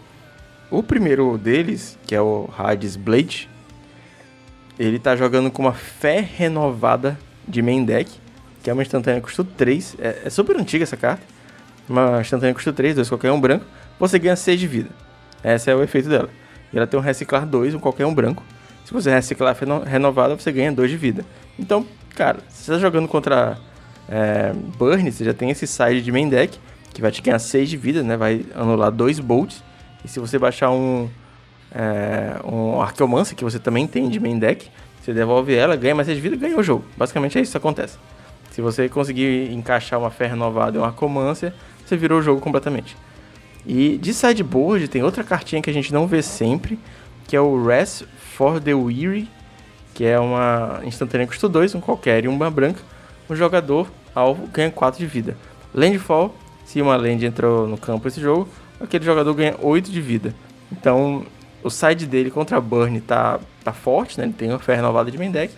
[0.70, 3.48] O primeiro deles, que é o Hades Blade,
[4.78, 8.10] ele está jogando com uma fé renovada de main deck,
[8.62, 9.96] que é uma instantânea custo 3.
[9.98, 11.22] É, é super antiga essa carta.
[11.88, 13.64] Uma instantânea custo 3, dois qualquer um branco.
[13.98, 14.90] Você ganha 6 de vida.
[15.44, 16.28] Esse é o efeito dela.
[16.74, 18.42] E ela tem um reciclar 2, um qualquer um branco.
[18.84, 19.56] Se você reciclar
[19.86, 21.24] renovada, você ganha 2 de vida.
[21.58, 23.56] Então, cara, se você tá jogando contra
[24.08, 26.58] é, Burn, você já tem esse side de main deck,
[26.92, 28.16] que vai te ganhar 6 de vida, né?
[28.16, 29.62] Vai anular 2 bolts.
[30.04, 31.08] E se você baixar um,
[31.72, 34.68] é, um Arqueomancer, que você também tem de main deck,
[35.00, 36.84] você devolve ela, ganha mais 6 de vida ganha o jogo.
[36.96, 37.98] Basicamente é isso que acontece.
[38.50, 41.52] Se você conseguir encaixar uma fé renovada e um Arqueomancer,
[41.86, 42.96] você virou o jogo completamente.
[43.66, 46.78] E de sideboard tem outra cartinha que a gente não vê sempre,
[47.26, 48.04] que é o Rest
[48.36, 49.28] for the Weary,
[49.94, 52.80] que é uma instantânea custo 2, um qualquer e uma branca.
[53.28, 55.36] O jogador alvo ganha 4 de vida.
[55.72, 58.48] Landfall, se uma land entrou no campo esse jogo,
[58.80, 60.34] aquele jogador ganha 8 de vida.
[60.70, 61.24] Então,
[61.62, 64.24] o side dele contra a Burn tá, tá forte, né?
[64.24, 65.54] Ele tem uma fé renovada de main deck.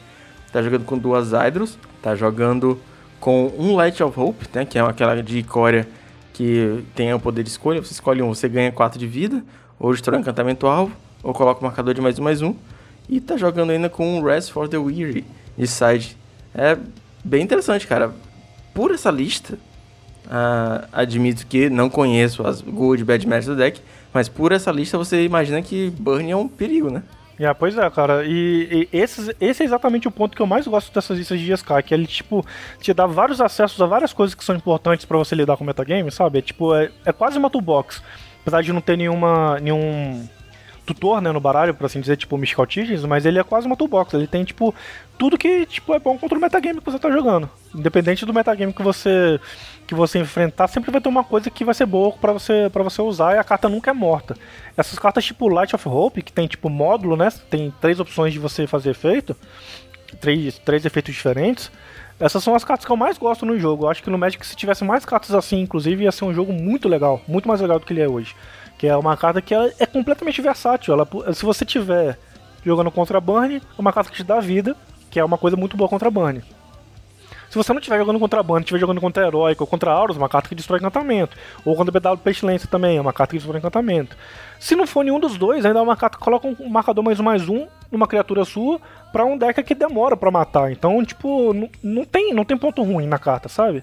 [0.53, 2.81] Tá jogando com duas Hydros, tá jogando
[3.19, 4.64] com um Light of Hope, né?
[4.64, 5.88] Que é aquela de Icória
[6.37, 7.83] que tem o poder de escolha.
[7.83, 9.42] Você escolhe um, você ganha 4 de vida,
[9.81, 12.55] ou destrói um encantamento alvo, ou coloca o marcador de mais um, mais um.
[13.09, 15.25] E tá jogando ainda com Rest for the Weary
[15.57, 16.14] de side.
[16.55, 16.77] É
[17.25, 18.12] bem interessante, cara.
[18.75, 19.55] Por essa lista,
[20.27, 23.81] uh, admito que não conheço as good bad matches do deck,
[24.12, 27.03] mas por essa lista você imagina que Burn é um perigo, né?
[27.38, 28.25] Yeah, pois é, cara.
[28.25, 31.53] E, e esse, esse é exatamente o ponto que eu mais gosto dessas listas de
[31.53, 32.44] GSK, que ele, tipo,
[32.81, 35.66] te dá vários acessos a várias coisas que são importantes para você lidar com o
[35.66, 36.38] metagame, sabe?
[36.38, 38.03] É, tipo, é, é quase uma toolbox.
[38.40, 40.27] Apesar de não ter nenhuma, nenhum
[40.87, 43.77] tutor, né, no baralho, por assim dizer, tipo Mystical Teachings, mas ele é quase uma
[43.77, 44.14] toolbox.
[44.14, 44.75] Ele tem, tipo,
[45.18, 47.51] tudo que, tipo, é bom contra o metagame que você tá jogando.
[47.75, 49.40] Independente do metagame que você
[49.87, 52.83] que você enfrentar, sempre vai ter uma coisa que vai ser boa para você para
[52.83, 54.37] você usar e a carta nunca é morta.
[54.77, 57.29] Essas cartas tipo Light of Hope, que tem tipo módulo, né?
[57.49, 59.37] Tem três opções de você fazer efeito,
[60.20, 61.70] três, três efeitos diferentes.
[62.18, 63.85] Essas são as cartas que eu mais gosto no jogo.
[63.85, 66.53] Eu acho que no Magic, se tivesse mais cartas assim, inclusive, ia ser um jogo
[66.53, 68.35] muito legal, muito mais legal do que ele é hoje.
[68.79, 70.95] Que é uma carta que é completamente versátil.
[70.95, 72.19] Ela, se você tiver
[72.65, 74.77] jogando contra Burn, é uma carta que te dá vida,
[75.11, 76.43] que é uma coisa muito boa contra Burn.
[77.49, 80.29] Se você não estiver jogando contra banda, estiver jogando contra Heróico ou contra Auros, uma
[80.29, 81.37] carta que destrói encantamento.
[81.65, 84.17] Ou contra BW Pestilência também, é uma carta que destrói encantamento.
[84.59, 87.21] Se não for nenhum dos dois, ainda é uma carta que coloca um marcador mais
[87.21, 88.81] um mais um numa criatura sua
[89.12, 90.73] para um deck que demora para matar.
[90.73, 93.83] Então, tipo, não, tem, não tem ponto ruim na carta, sabe?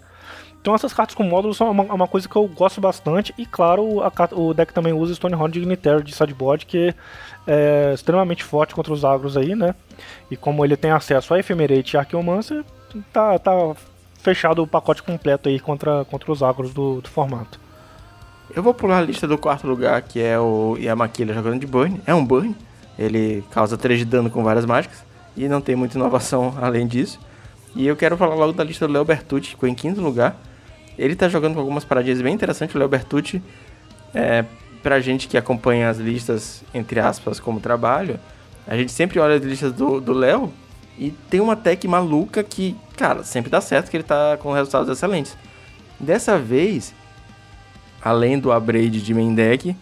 [0.64, 3.36] Então essas cartas com módulos são uma, uma coisa que eu gosto bastante.
[3.38, 6.96] E claro, a, o deck também usa Stonehorn Dignitary de sideboard, que
[7.46, 9.76] é extremamente forte contra os agros aí, né?
[10.32, 12.64] E como ele tem acesso a Ephemerate e Archeomancer,
[13.12, 13.52] tá, tá
[14.20, 17.60] fechado o pacote completo aí contra, contra os agros do, do formato.
[18.56, 22.00] Eu vou pular a lista do quarto lugar, que é o Yamakila jogando de Burn.
[22.06, 22.56] É um Burn,
[22.98, 25.04] ele causa 3 de dano com várias mágicas,
[25.36, 27.20] e não tem muita inovação além disso.
[27.76, 30.38] E eu quero falar logo da lista do Leo Bertucci, que ficou em quinto lugar.
[30.98, 33.42] Ele tá jogando com algumas paradinhas bem interessantes, o Leo Bertucci.
[34.14, 34.46] É,
[34.82, 38.20] pra gente que acompanha as listas, entre aspas, como trabalho,
[38.68, 40.52] a gente sempre olha as listas do Léo
[40.98, 44.90] e tem uma tech maluca que, cara, sempre dá certo, que ele tá com resultados
[44.90, 45.36] excelentes.
[46.00, 46.94] Dessa vez,
[48.02, 49.76] além do upgrade de main deck,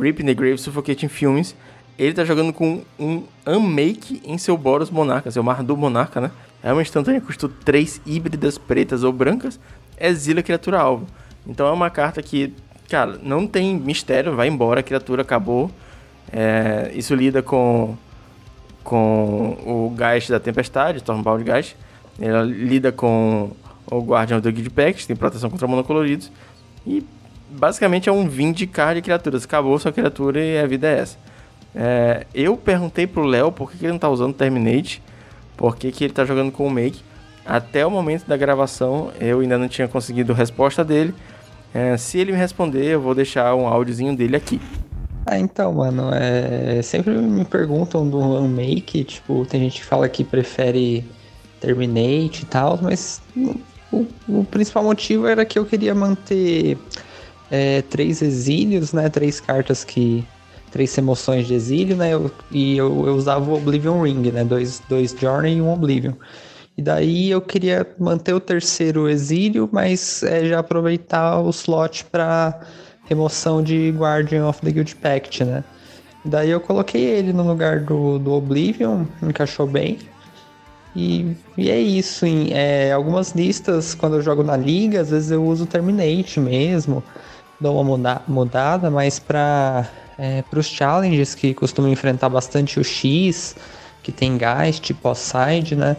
[0.00, 1.54] Rip in the Grave Suffocating Films,
[1.98, 6.30] ele tá jogando com um Unmake em seu Boros Monarca, seu Mardu Monarca, né?
[6.62, 9.60] É uma instantânea, custa 3 híbridas pretas ou brancas,
[9.98, 11.06] exila a criatura alvo.
[11.46, 12.54] Então é uma carta que,
[12.88, 15.70] cara, não tem mistério, vai embora, a criatura acabou.
[16.32, 17.96] É, isso lida com,
[18.82, 21.76] com o Geist da Tempestade, Stormbound Geist.
[22.20, 23.50] Ela lida com
[23.90, 26.30] o Guardian do Guild Pact, tem proteção contra monocoloridos.
[26.86, 27.04] E
[27.50, 29.44] basicamente é um vindicar de criaturas.
[29.44, 31.18] Acabou sua criatura e a vida é essa.
[31.74, 35.02] É, eu perguntei pro Léo por que, que ele não tá usando Terminate,
[35.56, 37.02] por que, que ele tá jogando com o Make.
[37.44, 41.14] Até o momento da gravação, eu ainda não tinha conseguido resposta dele.
[41.72, 44.60] É, se ele me responder, eu vou deixar um áudiozinho dele aqui.
[45.26, 46.82] Ah, então, mano, é...
[46.82, 51.04] sempre me perguntam do Unmake, tipo, tem gente que fala que prefere
[51.60, 53.22] Terminate e tal, mas
[53.90, 56.76] o, o principal motivo era que eu queria manter
[57.50, 60.24] é, três exílios, né, três cartas que...
[60.70, 64.82] três emoções de exílio, né, eu, e eu, eu usava o Oblivion Ring, né, dois,
[64.88, 66.14] dois Journey e um Oblivion.
[66.76, 72.60] E daí eu queria manter o terceiro exílio, mas é, já aproveitar o slot para
[73.04, 75.62] remoção de Guardian of the Guild Pact, né?
[76.24, 79.98] E daí eu coloquei ele no lugar do, do Oblivion, encaixou bem.
[80.96, 85.30] E, e é isso, em é, algumas listas, quando eu jogo na liga, às vezes
[85.30, 87.02] eu uso Terminate mesmo,
[87.60, 93.56] dou uma muda, mudada, mas para é, os challenges que costumam enfrentar bastante o X,
[94.02, 95.96] que tem Geist, tipo side, né?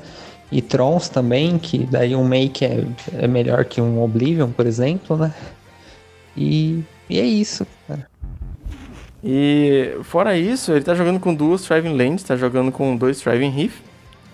[0.51, 5.17] E Trons também, que daí um Make é, é melhor que um Oblivion, por exemplo,
[5.17, 5.34] né?
[6.38, 8.08] E, e é isso, cara.
[9.23, 13.49] E fora isso, ele tá jogando com duas Thriving Lands, tá jogando com dois Thriving
[13.49, 13.81] Reef.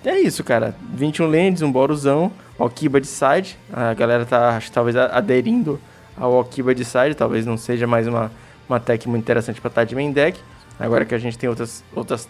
[0.04, 0.76] E é isso, cara.
[0.94, 3.58] 21 Lands, um Boruzão, Okiba de side.
[3.72, 5.80] A galera tá, acho, talvez, aderindo
[6.18, 7.16] ao Okiba de side.
[7.16, 8.32] Talvez não seja mais uma,
[8.68, 10.38] uma tech muito interessante pra estar de main deck.
[10.78, 12.28] Agora que a gente tem outras, outras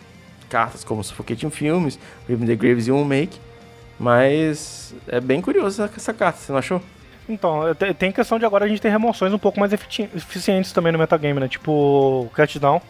[0.50, 3.40] cartas como Suffocating Films, Ribbon the Graves e um Make.
[4.02, 6.82] Mas é bem curioso essa carta, você não achou?
[7.30, 7.62] Então,
[8.00, 11.40] tem questão de agora a gente ter remoções um pouco mais eficientes também no metagame,
[11.40, 11.48] né?
[11.48, 11.72] Tipo,
[12.26, 12.82] o Catdown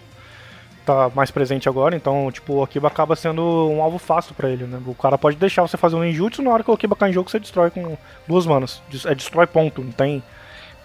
[0.86, 4.64] tá mais presente agora, então, tipo, o Akiba acaba sendo um alvo fácil para ele,
[4.64, 4.80] né?
[4.88, 7.14] O cara pode deixar você fazer um ninjutsu, na hora que o Akiba cai em
[7.14, 8.82] jogo, você destrói com duas manas.
[9.06, 10.24] É destrói ponto, não tem,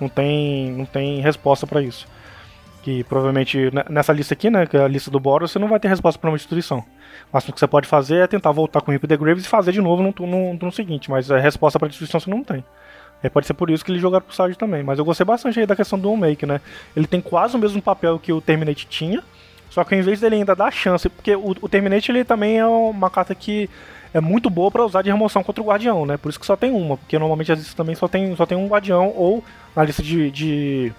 [0.01, 2.05] não tem, não tem resposta para isso.
[2.87, 5.81] Que provavelmente nessa lista aqui, né, que é a lista do Boros, você não vai
[5.81, 6.79] ter resposta para uma destruição.
[6.79, 6.85] O
[7.33, 9.73] máximo que você pode fazer é tentar voltar com o Rip the Graves e fazer
[9.73, 12.65] de novo no no turno seguinte, mas a resposta para destruição você não tem.
[13.25, 14.85] É, pode ser por isso que ele jogaram pro side também.
[14.85, 16.61] Mas eu gostei bastante aí da questão do Make, né?
[16.97, 19.21] Ele tem quase o mesmo papel que o Terminate tinha,
[19.69, 22.67] só que em vez dele ainda dar chance, porque o, o Terminate ele também é
[22.69, 23.69] uma carta que
[24.15, 26.17] é muito boa para usar de remoção contra o Guardião, né?
[26.17, 28.57] Por isso que só tem uma, porque normalmente as listas também só tem, só tem
[28.57, 29.43] um Guardião ou
[29.75, 30.93] na lista de, de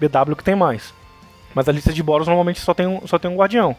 [0.00, 1.01] BW que tem mais.
[1.54, 3.76] Mas a lista de Boros normalmente só tem, um, só tem um Guardião.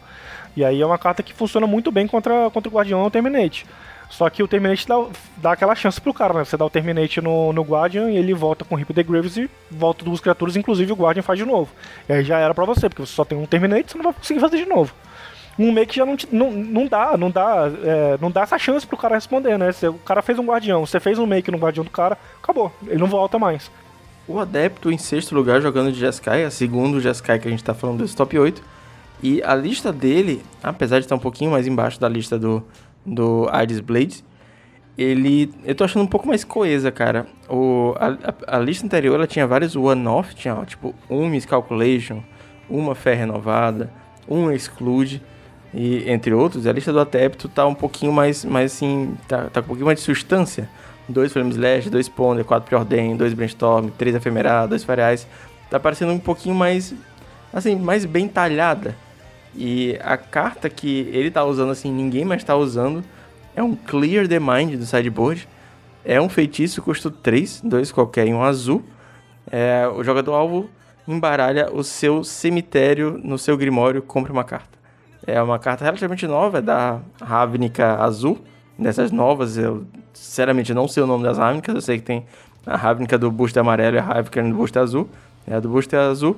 [0.56, 3.10] E aí é uma carta que funciona muito bem contra, contra o Guardião ou o
[3.10, 3.66] Terminate.
[4.08, 5.04] Só que o Terminate dá,
[5.38, 6.44] dá aquela chance pro cara, né?
[6.44, 9.50] Você dá o Terminate no, no Guardian e ele volta com Rip the Graves e
[9.70, 11.72] volta duas criaturas, inclusive o Guardian faz de novo.
[12.08, 14.12] E aí já era pra você, porque você só tem um Terminate, você não vai
[14.12, 14.94] conseguir fazer de novo.
[15.58, 18.96] Um make já não, não, não dá, não dá, é, não dá essa chance pro
[18.96, 19.72] cara responder, né?
[19.72, 22.72] Se o cara fez um Guardião, você fez um make no Guardião do cara, acabou,
[22.86, 23.70] ele não volta mais.
[24.26, 27.74] O Adepto em sexto lugar jogando de Jeskai, a segundo Jeskai que a gente tá
[27.74, 28.62] falando desse top 8.
[29.22, 32.64] E a lista dele, apesar de estar um pouquinho mais embaixo da lista do,
[33.04, 34.24] do Iris Blades,
[34.96, 35.52] ele.
[35.64, 37.26] Eu tô achando um pouco mais coesa, cara.
[37.48, 42.22] O, a, a, a lista anterior ela tinha vários one-off, tinha ó, tipo um Miscalculation,
[42.68, 43.92] uma fé renovada,
[44.26, 45.22] um Exclude,
[45.72, 46.66] e entre outros.
[46.66, 49.16] A lista do Adepto tá um pouquinho mais, mais assim.
[49.28, 50.68] Tá, tá com um pouquinho mais de substância
[51.08, 55.26] dois Flame Slash, dois Ponder, quatro Preordain, dois Brainstorm, três Ephemeral, dois Fariais.
[55.70, 56.94] Tá parecendo um pouquinho mais,
[57.52, 58.96] assim, mais bem talhada.
[59.56, 63.04] E a carta que ele tá usando, assim, ninguém mais tá usando,
[63.54, 65.48] é um Clear the Mind do sideboard.
[66.04, 68.82] É um feitiço, custo 3, dois qualquer e um azul.
[69.50, 70.68] É, o jogador alvo
[71.06, 74.78] embaralha o seu cemitério no seu grimório, compra uma carta.
[75.26, 78.38] É uma carta relativamente nova, é da Ravnica Azul.
[78.78, 82.24] Dessas novas, eu sinceramente não sei o nome das Ravnicas, eu sei que tem
[82.66, 85.08] a Ravnica do booster amarelo e a Ravnica do booster azul.
[85.46, 86.36] É a do booster azul.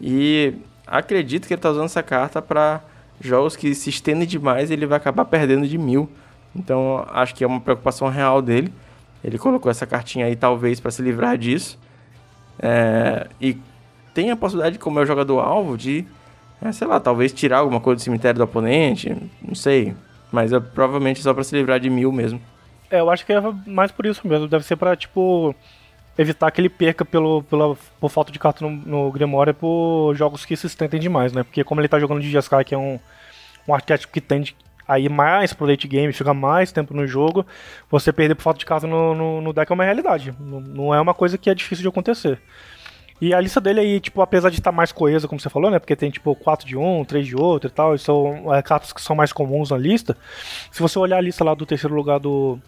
[0.00, 0.54] E
[0.86, 2.80] acredito que ele está usando essa carta para
[3.20, 6.08] jogos que se estendem demais ele vai acabar perdendo de mil.
[6.54, 8.72] Então acho que é uma preocupação real dele.
[9.24, 11.78] Ele colocou essa cartinha aí talvez para se livrar disso.
[12.58, 13.58] É, e
[14.14, 16.06] tem a possibilidade, como é o jogador alvo, de,
[16.62, 19.14] é, sei lá, talvez tirar alguma coisa do cemitério do oponente.
[19.42, 19.94] Não sei.
[20.30, 22.40] Mas é provavelmente só para se livrar de mil mesmo.
[22.90, 24.48] É, eu acho que é mais por isso mesmo.
[24.48, 25.54] Deve ser para tipo,
[26.18, 30.44] evitar que ele perca pelo, pela, por falta de carta no, no Grimoire por jogos
[30.44, 31.42] que se estentem demais, né?
[31.42, 32.98] Porque como ele tá jogando de Jeskai, que é um,
[33.68, 34.56] um arquétipo que tende
[34.88, 37.44] a ir mais pro late game, ficar mais tempo no jogo,
[37.90, 40.32] você perder por falta de carta no, no, no deck é uma realidade.
[40.38, 42.40] Não, não é uma coisa que é difícil de acontecer.
[43.20, 45.70] E a lista dele aí, tipo, apesar de estar tá mais coesa, como você falou,
[45.70, 45.78] né?
[45.78, 48.92] Porque tem, tipo, 4 de um, 3 de outro e tal, e são é, cartas
[48.92, 50.16] que são mais comuns na lista.
[50.70, 52.60] Se você olhar a lista lá do terceiro lugar do,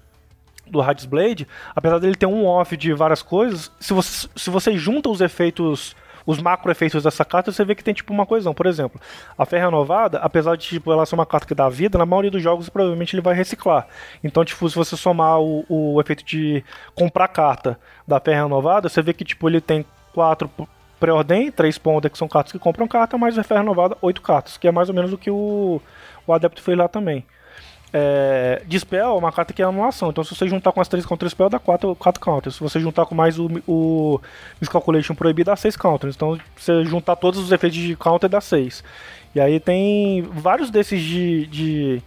[0.70, 4.76] do Hades Blade, apesar dele ter um off de várias coisas, se você, se você
[4.76, 5.96] junta os efeitos
[6.28, 8.52] os macro efeitos dessa carta, você vê que tem tipo uma coesão.
[8.52, 9.00] Por exemplo,
[9.36, 12.30] a Fé Renovada, apesar de tipo, ela ser uma carta que dá vida, na maioria
[12.30, 13.86] dos jogos provavelmente ele vai reciclar.
[14.22, 16.62] Então, tipo, se você somar o, o efeito de
[16.94, 20.50] comprar carta da Fé Renovada, você vê que tipo, ele tem quatro
[21.00, 24.58] pré-ordem, três pontos que são cartas que compram carta, mais a Fé Renovada, oito cartas,
[24.58, 25.80] que é mais ou menos o que o,
[26.26, 27.24] o Adepto fez lá também.
[27.92, 30.10] É, Dispel é uma carta que é anulação.
[30.10, 32.56] Então, se você juntar com as 3 contra Dispel, dá 4, 4 counters.
[32.56, 34.20] Se você juntar com mais o, o
[34.60, 36.14] Miscalculation proibido, dá 6 counters.
[36.14, 38.84] Então, se você juntar todos os efeitos de counter, dá 6.
[39.34, 42.02] E aí tem vários desses de, de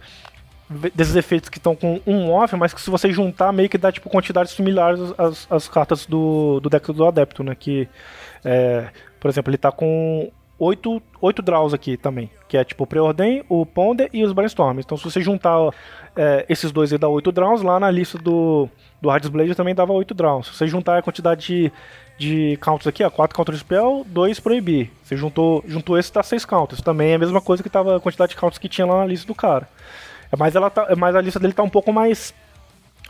[0.94, 3.92] desses efeitos que estão com um off, mas que se você juntar, meio que dá
[3.92, 7.54] tipo quantidades similares às, às cartas do, do deck do Adepto, né?
[7.54, 7.88] Que,
[8.44, 8.88] é,
[9.20, 10.30] por exemplo, ele está com
[10.62, 14.84] oito, oito draws aqui também, que é tipo o Preordem, o Ponder e os Brainstorms.
[14.84, 15.58] Então se você juntar
[16.14, 18.68] é, esses dois e dar oito draws, lá na lista do,
[19.00, 20.46] do Hades Blade também dava oito draws.
[20.46, 21.72] Se você juntar a quantidade de,
[22.16, 24.88] de counters aqui, ó, 4 counter spell, 2 proibir.
[25.02, 26.80] Você juntou, juntou esse dá 6 counters.
[26.80, 29.06] Também é a mesma coisa que tava a quantidade de counters que tinha lá na
[29.06, 29.68] lista do cara.
[30.30, 32.32] É mas, ela tá, mas a lista dele tá um pouco mais,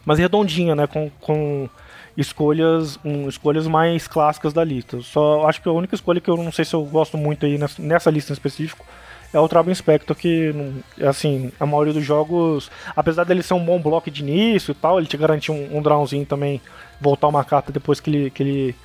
[0.06, 0.86] mais redondinha, né?
[0.86, 1.68] Com, com
[2.16, 5.00] escolhas, um, escolhas mais clássicas da lista.
[5.00, 7.58] Só acho que a única escolha que eu não sei se eu gosto muito aí
[7.58, 8.84] nessa, nessa lista em específico
[9.32, 10.54] é o Trabo Inspector, que,
[11.00, 14.98] assim, a maioria dos jogos, apesar dele ser um bom bloco de início e tal,
[14.98, 16.60] ele te garante um, um drawzinho também,
[17.00, 18.76] voltar uma carta depois que ele, que ele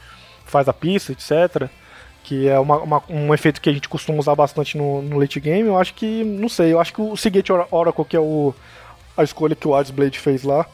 [0.45, 1.69] faz a pista, etc.
[2.23, 5.39] Que é uma, uma, um efeito que a gente costuma usar bastante no, no late
[5.41, 5.67] game.
[5.67, 8.53] Eu acho que, não sei, eu acho que o Seagate Oracle, que é o,
[9.17, 10.65] a escolha que o Blade fez lá,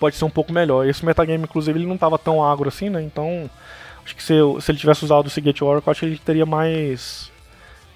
[0.00, 0.88] pode ser um pouco melhor.
[0.88, 3.02] Esse metagame, inclusive, ele não estava tão agro assim, né?
[3.02, 3.48] Então,
[4.04, 7.30] acho que se, se ele tivesse usado o Seagate Oracle, acho que ele teria mais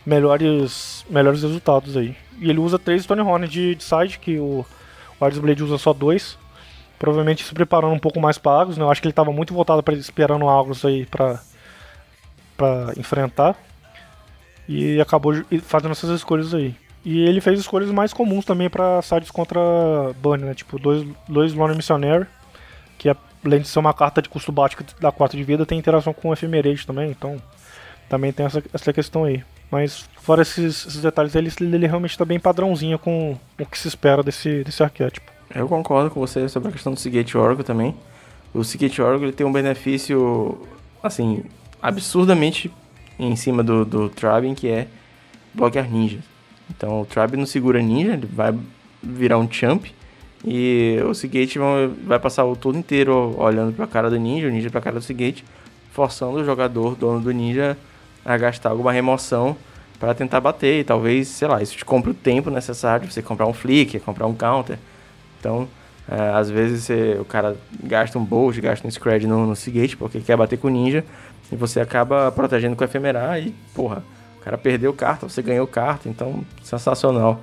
[0.04, 2.14] melhores, melhores resultados aí.
[2.38, 4.64] E ele usa três Stone Horn de, de side, que o,
[5.18, 6.38] o Blade usa só dois.
[6.98, 8.84] Provavelmente se preparando um pouco mais para Agros, né?
[8.84, 11.40] Eu acho que ele estava muito voltado para esperando Agros aí para
[12.56, 13.56] para enfrentar.
[14.68, 16.76] E acabou fazendo essas escolhas aí.
[17.04, 19.60] E ele fez escolhas mais comuns também para sides contra
[20.22, 20.54] Bunny, né?
[20.54, 22.26] Tipo, dois, dois Lone Missionary,
[22.96, 23.08] que
[23.44, 26.32] além de ser uma carta de custo baixo da 4 de vida, tem interação com
[26.32, 27.36] Ephemerate também, então
[28.08, 29.44] também tem essa, essa questão aí.
[29.70, 33.88] Mas fora esses, esses detalhes, ele, ele realmente está bem padrãozinho com o que se
[33.88, 35.30] espera desse, desse arquétipo.
[35.54, 37.94] Eu concordo com você sobre a questão do Seagate Oracle também.
[38.54, 40.58] O Seagate Oracle ele tem um benefício,
[41.02, 41.44] assim,
[41.82, 42.72] absurdamente
[43.18, 44.86] em cima do, do Trabin, que é
[45.52, 46.33] bloquear ninjas.
[46.76, 48.54] Então o Tribe não segura ninja, ele vai
[49.02, 49.86] virar um champ.
[50.46, 51.58] E o Seagate
[52.06, 55.02] vai passar o turno inteiro olhando pra cara do ninja, o ninja pra cara do
[55.02, 55.42] Seagate,
[55.90, 57.78] forçando o jogador, dono do ninja,
[58.22, 59.56] a gastar alguma remoção
[59.98, 60.80] para tentar bater.
[60.80, 63.98] E talvez, sei lá, isso te compra o tempo necessário pra você comprar um flick,
[64.00, 64.78] comprar um counter.
[65.40, 65.66] Então,
[66.06, 69.96] é, às vezes você, o cara gasta um bolt, gasta um scred no, no Seagate
[69.96, 71.02] porque quer bater com o ninja.
[71.50, 74.02] E você acaba protegendo com o efemerar e, porra,
[74.44, 77.40] o cara perdeu carta, você ganhou carta, então sensacional.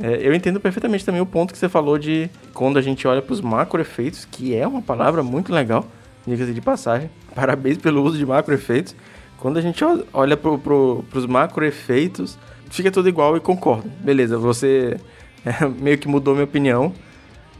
[0.00, 3.20] É, eu entendo perfeitamente também o ponto que você falou de quando a gente olha
[3.20, 5.84] para os macro efeitos, que é uma palavra muito legal,
[6.24, 7.10] diga-se de passagem.
[7.34, 8.94] Parabéns pelo uso de macro efeitos.
[9.38, 9.82] Quando a gente
[10.12, 12.38] olha para pro, os macro efeitos,
[12.70, 13.90] fica tudo igual e concordo.
[13.98, 14.96] Beleza, você
[15.44, 16.94] é, meio que mudou minha opinião.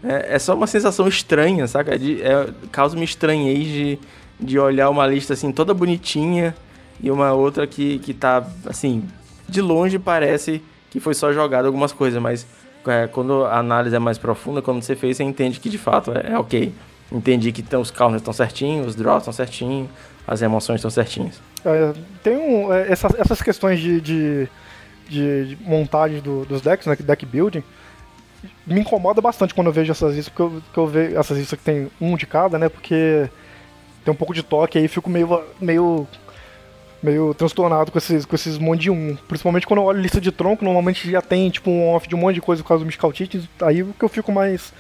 [0.05, 1.99] É, é só uma sensação estranha, saca?
[1.99, 3.99] De, é, causa uma estranhez de,
[4.39, 6.55] de olhar uma lista assim toda bonitinha
[7.01, 9.05] e uma outra que, que tá assim,
[9.49, 12.47] de longe parece que foi só jogado algumas coisas, mas
[12.87, 16.13] é, quando a análise é mais profunda, quando você fez, você entende que de fato
[16.13, 16.73] é, é ok.
[17.11, 19.89] Entendi que então, os counters estão certinhos, os draws estão certinhos,
[20.27, 21.41] as emoções estão certinhas.
[21.65, 21.93] É,
[22.23, 24.49] tem um, é, essas, essas questões de, de,
[25.09, 27.63] de, de montagem do, dos decks, né, deck building,
[28.67, 31.59] me incomoda bastante quando eu vejo essas listas, porque eu, que eu vejo essas listas
[31.59, 33.29] que tem um de cada, né, porque
[34.05, 36.07] tem um pouco de toque aí fico meio, meio
[37.03, 39.17] meio transtornado com esses, com esses monte de um.
[39.29, 42.19] Principalmente quando eu olho lista de tronco, normalmente já tem tipo um off de um
[42.19, 43.13] monte de coisa por causa do Mystical
[43.63, 44.73] aí que eu fico mais,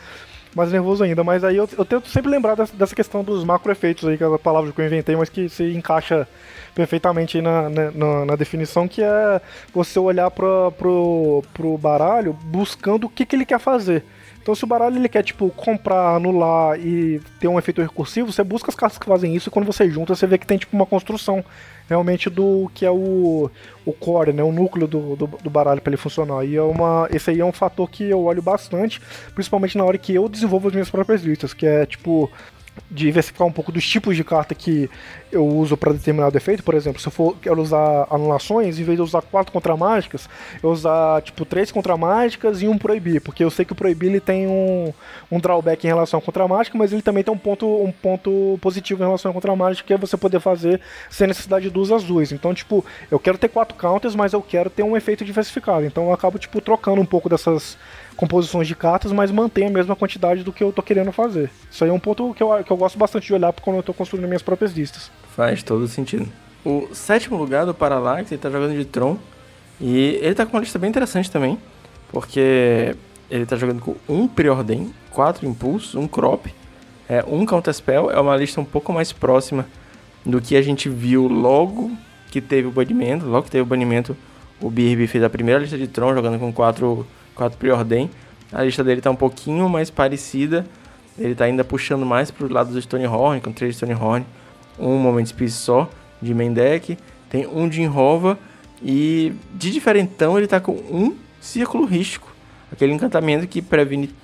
[0.55, 1.23] mais nervoso ainda.
[1.23, 4.25] Mas aí eu, eu tento sempre lembrar dessa, dessa questão dos macro efeitos aí, que
[4.25, 6.27] é a palavra que eu inventei, mas que se encaixa
[6.75, 9.41] perfeitamente na, na, na, definição, que é
[9.75, 14.05] você olhar para pro, pro baralho buscando o que, que ele quer fazer.
[14.41, 18.43] Então, se o baralho ele quer, tipo, comprar, anular e ter um efeito recursivo, você
[18.43, 20.75] busca as cartas que fazem isso e quando você junta, você vê que tem, tipo,
[20.75, 21.45] uma construção
[21.89, 23.51] realmente do que é o,
[23.85, 26.45] o core, né, o núcleo do, do, do baralho para ele funcionar.
[26.45, 29.01] E é uma, esse aí é um fator que eu olho bastante,
[29.35, 32.31] principalmente na hora que eu desenvolvo as minhas próprias listas, que é tipo
[32.91, 34.89] diversificar um pouco dos tipos de carta que
[35.31, 36.63] eu uso para determinado efeito.
[36.63, 40.29] Por exemplo, se eu for quero usar anulações, em vez de usar quatro contramágicas,
[40.63, 44.21] eu usar tipo três contramágicas e um proibir, porque eu sei que o proibir ele
[44.21, 44.93] tem um,
[45.31, 49.03] um drawback em relação à contramágica, mas ele também tem um ponto, um ponto positivo
[49.03, 52.33] em relação à contramágica, que é você poder fazer sem necessidade de duas azuis.
[52.33, 55.85] Então, tipo, eu quero ter quatro counters, mas eu quero ter um efeito diversificado.
[55.85, 57.77] Então eu acabo tipo trocando um pouco dessas
[58.19, 61.49] composições de cartas, mas mantém a mesma quantidade do que eu tô querendo fazer.
[61.71, 63.83] Isso aí é um ponto que eu, que eu gosto bastante de olhar quando eu
[63.83, 65.09] tô construindo minhas próprias listas.
[65.37, 66.29] Faz todo sentido.
[66.65, 69.17] O sétimo lugar do Parallax, ele tá jogando de Tron.
[69.81, 71.57] E ele tá com uma lista bem interessante também.
[72.11, 72.97] Porque
[73.31, 76.53] ele tá jogando com um Preordem, quatro Impulsos, um Crop,
[77.09, 78.11] é, um Counterspell.
[78.11, 79.65] É uma lista um pouco mais próxima
[80.27, 81.93] do que a gente viu logo
[82.33, 83.27] que teve o banimento.
[83.27, 84.17] Logo que teve o banimento,
[84.61, 87.07] o BRB fez a primeira lista de Tron jogando com quatro
[87.39, 88.11] 4 Preordem.
[88.53, 90.67] A lista dele tá um pouquinho mais parecida.
[91.17, 94.27] Ele tá ainda puxando mais pro lado do Stonehorn, com 3 Stonehorn,
[94.79, 95.89] um Moment Speed só
[96.21, 96.99] de main deck.
[97.31, 98.39] Tem um de Enrova
[98.83, 102.33] e de diferentão ele tá com um Círculo Rístico,
[102.73, 104.15] aquele encantamento que previne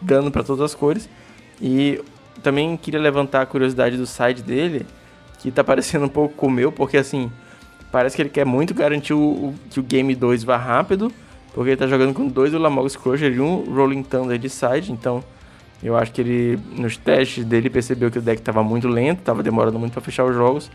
[0.00, 1.08] dano para todas as cores.
[1.60, 2.00] E
[2.42, 4.86] também queria levantar a curiosidade do side dele,
[5.38, 7.30] que tá parecendo um pouco com o meu, porque assim,
[7.90, 11.12] parece que ele quer muito garantir o, o que o game 2 vá rápido,
[11.52, 15.22] porque ele tá jogando com dois Ulamogs Crusher e um Rolling Thunder de side, então
[15.82, 19.42] eu acho que ele, nos testes dele, percebeu que o deck estava muito lento, estava
[19.42, 20.70] demorando muito para fechar os jogos,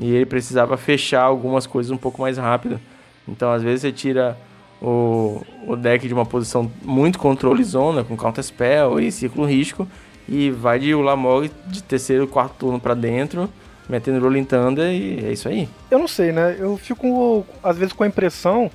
[0.00, 2.80] e ele precisava fechar algumas coisas um pouco mais rápido.
[3.26, 4.36] Então, às vezes, você tira
[4.82, 9.86] o, o deck de uma posição muito controle zona, com Counter Spell e Círculo Risco,
[10.28, 13.48] e vai de Ulamog de terceiro, quarto turno para dentro,
[13.88, 15.68] metendo Rolling Thunder, e é isso aí.
[15.88, 16.56] Eu não sei, né?
[16.58, 18.70] Eu fico, às vezes, com a impressão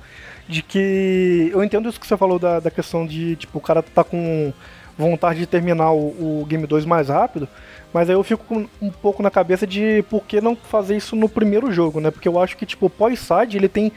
[0.48, 3.82] de que eu entendo isso que você falou da, da questão de, tipo, o cara
[3.82, 4.52] tá com
[4.96, 7.48] vontade de terminar o, o Game 2 mais rápido,
[7.92, 11.16] mas aí eu fico com, um pouco na cabeça de por que não fazer isso
[11.16, 12.10] no primeiro jogo, né?
[12.10, 13.92] Porque eu acho que, tipo, pós-side ele tem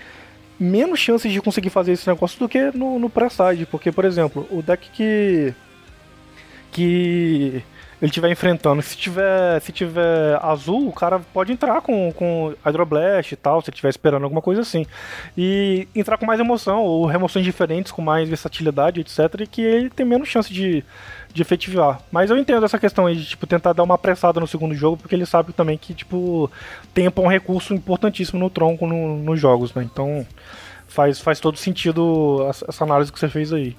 [0.59, 4.47] menos chances de conseguir fazer esse negócio do que no, no pré-side, porque, por exemplo,
[4.49, 5.53] o deck que.
[6.71, 7.63] que
[8.01, 8.81] ele estiver enfrentando.
[8.81, 13.69] Se tiver, se tiver azul, o cara pode entrar com, com Hydroblast e tal, se
[13.71, 14.85] estiver esperando alguma coisa assim.
[15.35, 19.41] E entrar com mais emoção, ou remoções diferentes, com mais versatilidade, etc.
[19.41, 20.83] E que ele tem menos chance de,
[21.33, 21.99] de efetivar.
[22.11, 24.97] Mas eu entendo essa questão aí de tipo, tentar dar uma apressada no segundo jogo,
[24.97, 26.51] porque ele sabe também que tipo,
[26.93, 29.83] tempo é um recurso importantíssimo no tronco no, nos jogos, né?
[29.83, 30.25] Então
[30.87, 33.75] faz, faz todo sentido essa análise que você fez aí.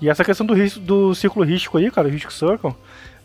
[0.00, 2.74] E essa questão do, do círculo rístico aí, cara, o Ristic Circle,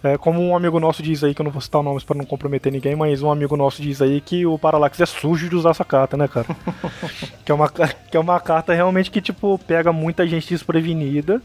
[0.04, 2.26] é, como um amigo nosso diz aí, que eu não vou citar nomes para não
[2.26, 5.70] comprometer ninguém, mas um amigo nosso diz aí que o Parallax é sujo de usar
[5.70, 6.48] essa carta, né, cara?
[7.46, 11.42] que, é uma, que é uma carta realmente que, tipo, pega muita gente desprevenida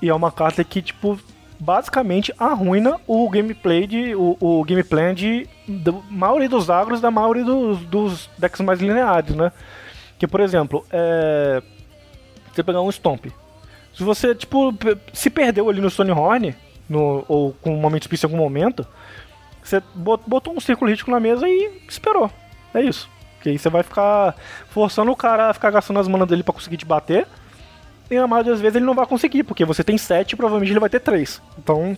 [0.00, 1.16] e é uma carta que, tipo,
[1.60, 4.16] basicamente arruina o gameplay de.
[4.16, 9.36] o, o gameplay de da maioria dos agros da maioria dos, dos decks mais lineares,
[9.36, 9.52] né?
[10.18, 11.62] Que, por exemplo, é,
[12.52, 13.26] você pegar um Stomp.
[13.94, 14.74] Se você, tipo,
[15.12, 16.52] se perdeu ali no Stonehorn,
[16.92, 18.86] no, ou com um momento especial em algum momento,
[19.62, 22.30] você botou um círculo rítico na mesa e esperou.
[22.74, 23.08] É isso.
[23.36, 24.36] Porque aí você vai ficar
[24.68, 27.26] forçando o cara a ficar gastando as manas dele para conseguir te bater.
[28.10, 30.72] E a maioria das vezes ele não vai conseguir, porque você tem 7 e provavelmente
[30.72, 31.40] ele vai ter 3.
[31.58, 31.96] Então,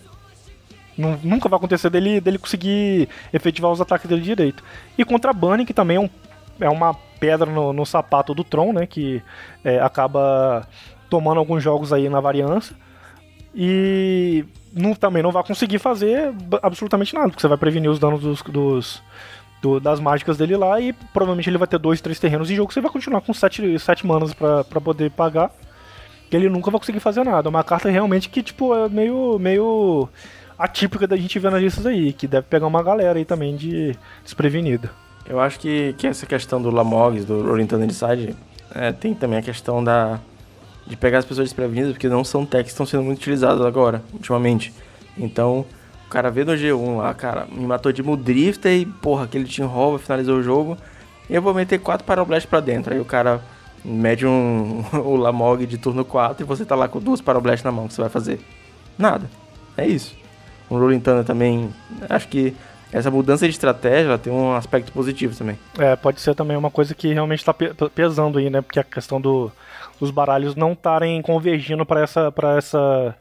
[0.97, 4.63] nunca vai acontecer dele, dele conseguir efetivar os ataques dele direito.
[4.97, 6.09] E contra Bunny, que também é, um,
[6.59, 8.85] é uma pedra no, no, sapato do Tron, né?
[8.85, 9.21] Que
[9.63, 10.65] é, acaba
[11.09, 12.75] tomando alguns jogos aí na variância
[13.55, 14.43] E
[14.73, 18.41] não, também não vai conseguir fazer absolutamente nada, porque você vai prevenir os danos dos,
[18.41, 19.01] dos
[19.61, 22.71] do, das mágicas dele lá e provavelmente ele vai ter dois, três terrenos em jogo.
[22.71, 25.51] Você vai continuar com sete, sete manas para poder pagar.
[26.31, 27.47] E ele nunca vai conseguir fazer nada.
[27.47, 30.09] É uma carta realmente que, tipo, é meio, meio
[30.57, 33.95] atípica da gente ver nas listas aí, que deve pegar uma galera aí também de
[34.23, 34.91] desprevenida.
[35.27, 38.35] Eu acho que, que essa questão do Lamogs, do Orientando Inside,
[38.73, 40.19] é, tem também a questão da
[40.85, 44.03] de pegar as pessoas desprevenidas, porque não são techs que estão sendo muito utilizados agora,
[44.13, 44.73] ultimamente.
[45.17, 45.65] Então,
[46.05, 49.67] o cara vê no G1 lá, cara, me matou de Mudrifter e, porra, aquele Team
[49.67, 50.77] Hall finalizou o jogo.
[51.29, 52.93] E eu vou meter 4 Pyroblast pra dentro.
[52.93, 53.41] Aí o cara
[53.83, 57.71] mede um, o Lamog de turno 4 e você tá lá com duas Pyroblast na
[57.71, 57.85] mão.
[57.85, 58.39] O que você vai fazer?
[58.97, 59.29] Nada.
[59.75, 60.15] É isso.
[60.69, 61.73] O Rolling Thunder também,
[62.09, 62.55] acho que
[62.91, 65.59] essa mudança de estratégia tem um aspecto positivo também.
[65.77, 68.61] É, pode ser também uma coisa que realmente está pesando aí, né?
[68.61, 69.51] Porque a questão do,
[69.99, 73.15] dos baralhos não estarem convergindo para essa, para essa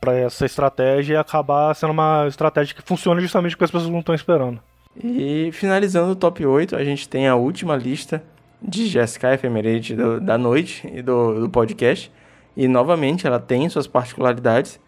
[0.00, 4.00] para essa estratégia e acabar sendo uma estratégia que funciona justamente porque as pessoas não
[4.00, 4.58] estão esperando.
[4.96, 8.22] E finalizando o top 8, a gente tem a última lista
[8.60, 12.10] de Jessica Ephemerate do, da noite e do, do podcast.
[12.56, 14.80] E novamente ela tem suas particularidades.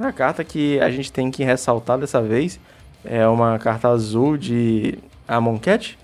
[0.00, 2.58] A carta que a gente tem que ressaltar dessa vez
[3.04, 4.98] é uma carta azul de
[5.28, 5.98] Amonkhet.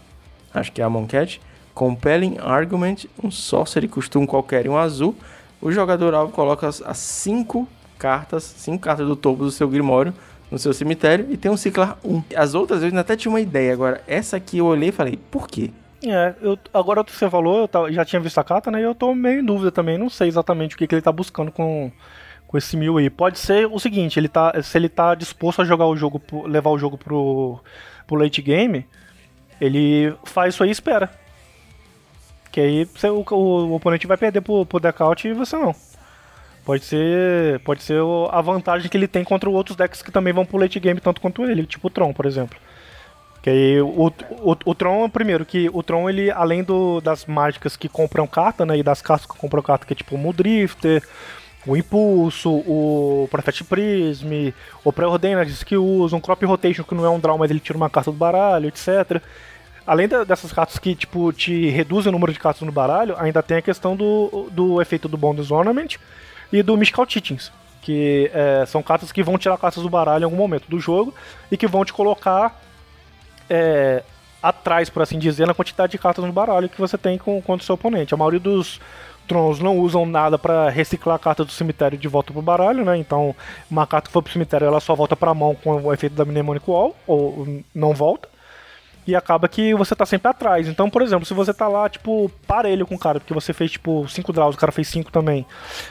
[0.53, 1.41] Acho que é Amonkhet.
[1.79, 5.15] Compelling Argument, um sorcery, custa um qualquer e um azul.
[5.63, 10.13] O jogador alvo coloca as 5 cartas, cinco cartas do topo do seu Grimório
[10.51, 12.25] no seu cemitério e tem um Ciclar 1.
[12.35, 15.47] As outras eu até tinha uma ideia, agora essa aqui eu olhei e falei, por
[15.47, 15.71] quê?
[16.05, 18.81] É, eu, agora que você falou, eu já tinha visto a carta, né?
[18.81, 21.13] E eu tô meio em dúvida também, não sei exatamente o que, que ele tá
[21.13, 21.93] buscando com,
[22.49, 23.09] com esse mil aí.
[23.09, 26.71] Pode ser o seguinte, ele tá, se ele tá disposto a jogar o jogo, levar
[26.71, 27.61] o jogo pro,
[28.05, 28.85] pro late game,
[29.61, 31.09] ele faz isso aí e espera.
[32.51, 35.75] Que aí você, o, o, oponente vai perder pro, pro decaut e você não.
[36.65, 40.45] Pode ser, pode ser a vantagem que ele tem contra outros decks que também vão
[40.45, 42.59] pro late game tanto quanto ele, tipo o Tron, por exemplo.
[43.43, 47.77] Que aí o, o, o Tron, primeiro, que o Tron, ele, além do, das mágicas
[47.77, 51.03] que compram carta, né, e das cartas que compram carta, que é tipo o Muldrifter,
[51.67, 54.53] o Impulso, o Prophet Prism,
[54.85, 57.77] o Preordained que usa, um Crop Rotation que não é um draw, mas ele tira
[57.77, 59.23] uma carta do baralho, etc.
[59.89, 63.43] Além da, dessas cartas que, tipo, te reduzem o número de cartas no baralho, ainda
[63.43, 65.97] tem a questão do, do efeito do Bonus Ornament,
[66.53, 70.25] e do Mystical Teachings, que é, são cartas que vão tirar cartas do baralho em
[70.25, 71.15] algum momento do jogo
[71.51, 72.61] e que vão te colocar
[73.49, 74.03] é,
[74.43, 77.63] atrás, por assim dizer, na quantidade de cartas no baralho que você tem com, contra
[77.63, 78.13] o seu oponente.
[78.13, 78.79] A maioria dos
[79.27, 82.97] Trons não usam nada para reciclar a carta do cemitério de volta pro baralho, né?
[82.99, 83.35] Então,
[83.71, 86.27] uma carta que for pro cemitério, ela só volta pra mão com o efeito da
[86.27, 88.29] Mnemonic Wall, ou não volta
[89.09, 90.69] e acaba que você tá sempre atrás.
[90.69, 93.71] Então, por exemplo, se você tá lá, tipo, parelho com o cara, porque você fez,
[93.71, 95.47] tipo, 5 draws, o cara fez 5 também,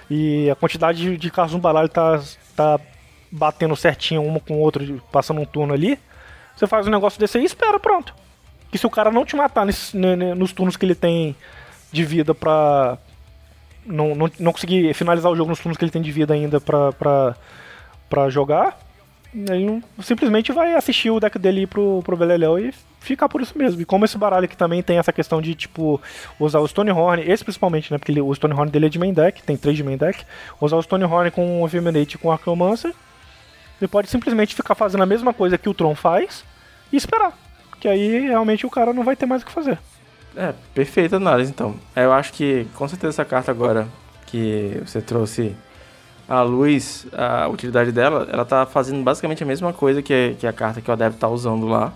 [0.07, 2.21] e a quantidade de, carros no baralho tá,
[2.55, 2.79] tá
[3.31, 5.97] batendo certinho uma com o outro, passando um turno ali,
[6.55, 8.13] você faz um negócio desse aí e espera, pronto.
[8.71, 11.35] Que se o cara não te matar nesse, nos turnos que ele tem
[11.91, 12.99] de vida pra.
[13.83, 16.61] Não, não, não conseguir finalizar o jogo nos turnos que ele tem de vida ainda
[16.61, 17.35] pra, pra,
[18.09, 18.77] pra jogar,
[19.49, 23.57] ele não, simplesmente vai assistir o deck dele pro, pro Beleléu e ficar por isso
[23.57, 23.79] mesmo.
[23.79, 26.01] E como esse baralho aqui também tem essa questão de, tipo,
[26.39, 27.97] usar o Stonehorn, esse principalmente, né?
[27.97, 30.25] Porque ele, o Stonehorn dele é de main deck, tem três de main deck.
[30.59, 32.93] Usar o Stonehorn com o Viminate e com o Archomancer,
[33.79, 36.43] ele pode simplesmente ficar fazendo a mesma coisa que o Tron faz
[36.91, 37.37] e esperar.
[37.79, 39.77] Que aí realmente o cara não vai ter mais o que fazer.
[40.35, 41.75] É, perfeita análise então.
[41.95, 43.87] Eu acho que com certeza essa carta agora
[44.25, 45.55] que você trouxe
[46.27, 50.51] a luz, a utilidade dela, ela tá fazendo basicamente a mesma coisa que, que a
[50.51, 51.93] carta que o estar tá usando lá,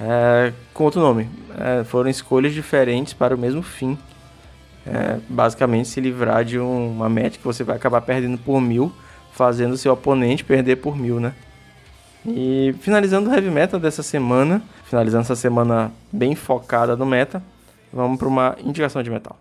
[0.00, 1.28] é, com outro nome.
[1.58, 3.98] É, foram escolhas diferentes para o mesmo fim.
[4.86, 8.92] É, basicamente se livrar de um, uma meta que você vai acabar perdendo por mil,
[9.32, 11.32] fazendo seu oponente perder por mil, né?
[12.26, 17.42] E finalizando o Heavy Meta dessa semana, finalizando essa semana bem focada no meta,
[17.92, 19.36] vamos para uma indicação de metal.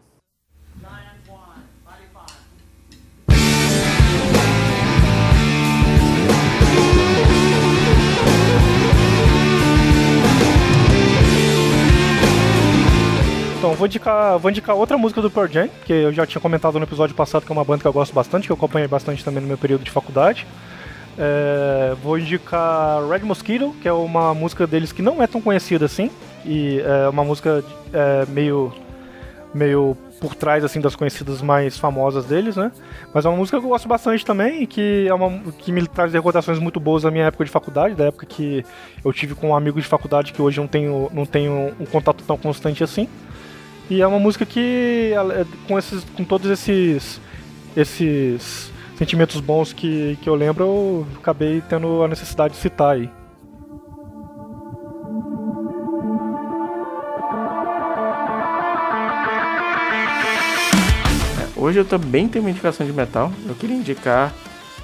[13.64, 16.78] Então, vou indicar, vou indicar outra música do Pearl Jam, que eu já tinha comentado
[16.78, 19.24] no episódio passado, que é uma banda que eu gosto bastante, que eu acompanhei bastante
[19.24, 20.46] também no meu período de faculdade.
[21.18, 25.86] É, vou indicar Red Mosquito, que é uma música deles que não é tão conhecida
[25.86, 26.12] assim,
[26.44, 28.74] e é uma música é, meio,
[29.54, 32.70] meio por trás assim das conhecidas mais famosas deles, né?
[33.14, 35.88] Mas é uma música que eu gosto bastante também e que é uma que me
[35.88, 38.66] traz recordações muito boas da minha época de faculdade, da época que
[39.06, 42.38] eu tive com amigos de faculdade que hoje não tenho não tenho um contato tão
[42.38, 43.08] constante assim.
[43.90, 47.20] E é uma música que, é, com, esses, com todos esses,
[47.76, 53.10] esses sentimentos bons que, que eu lembro, eu acabei tendo a necessidade de citar aí.
[61.56, 63.32] Hoje eu também tenho uma indicação de metal.
[63.48, 64.34] Eu queria indicar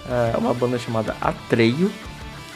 [0.08, 1.91] é, uma banda chamada Atreio.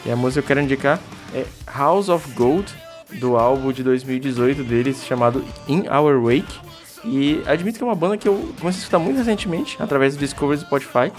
[0.06, 0.98] E a música que eu quero indicar
[1.34, 2.72] é House of Gold,
[3.18, 6.60] do álbum de 2018 deles, chamado In Our Wake.
[7.04, 10.20] E admito que é uma banda que eu comecei a escutar muito recentemente, através do
[10.20, 11.12] Discovery do Spotify.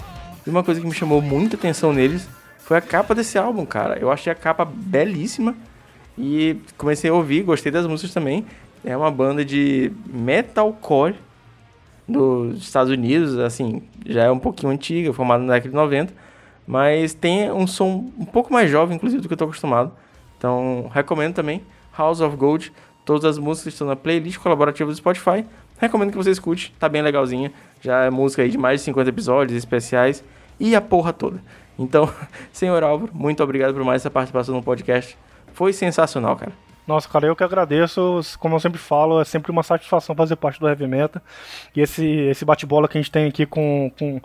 [0.46, 2.28] E uma coisa que me chamou muita atenção neles
[2.58, 3.98] foi a capa desse álbum, cara.
[3.98, 5.54] Eu achei a capa belíssima.
[6.18, 8.44] E comecei a ouvir, gostei das músicas também.
[8.84, 11.14] É uma banda de metalcore
[12.08, 16.14] dos Estados Unidos, assim, já é um pouquinho antiga, formada na década de 90,
[16.66, 19.92] mas tem um som um pouco mais jovem, inclusive, do que eu estou acostumado.
[20.38, 21.62] Então, recomendo também
[21.96, 22.72] House of Gold.
[23.04, 25.44] Todas as músicas estão na playlist colaborativa do Spotify.
[25.78, 27.52] Recomendo que você escute, tá bem legalzinha.
[27.80, 30.24] Já é música aí de mais de 50 episódios especiais
[30.58, 31.40] e a porra toda.
[31.78, 32.10] Então,
[32.52, 35.16] senhor Álvaro, muito obrigado por mais essa participação no podcast.
[35.52, 36.52] Foi sensacional, cara.
[36.86, 38.20] Nossa, cara, eu que agradeço.
[38.38, 41.20] Como eu sempre falo, é sempre uma satisfação fazer parte do Heavy Meta.
[41.74, 44.20] E esse, esse bate-bola que a gente tem aqui com, com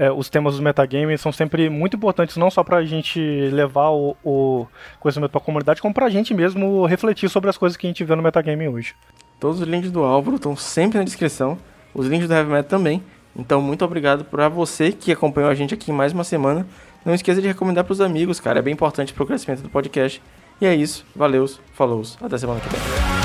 [0.00, 3.20] é, os temas dos metagames são sempre muito importantes, não só pra gente
[3.52, 4.66] levar o, o
[4.98, 8.16] conhecimento pra comunidade, como pra gente mesmo refletir sobre as coisas que a gente vê
[8.16, 8.94] no metagame hoje.
[9.38, 11.58] Todos os links do Álvaro estão sempre na descrição,
[11.92, 13.02] os links do Heavy Meta também.
[13.36, 16.66] Então, muito obrigado para você que acompanhou a gente aqui mais uma semana.
[17.04, 19.68] Não esqueça de recomendar para os amigos, cara, é bem importante para o crescimento do
[19.68, 20.22] podcast.
[20.62, 21.04] E é isso.
[21.14, 22.02] Valeu, falou.
[22.22, 23.19] Até semana que vem.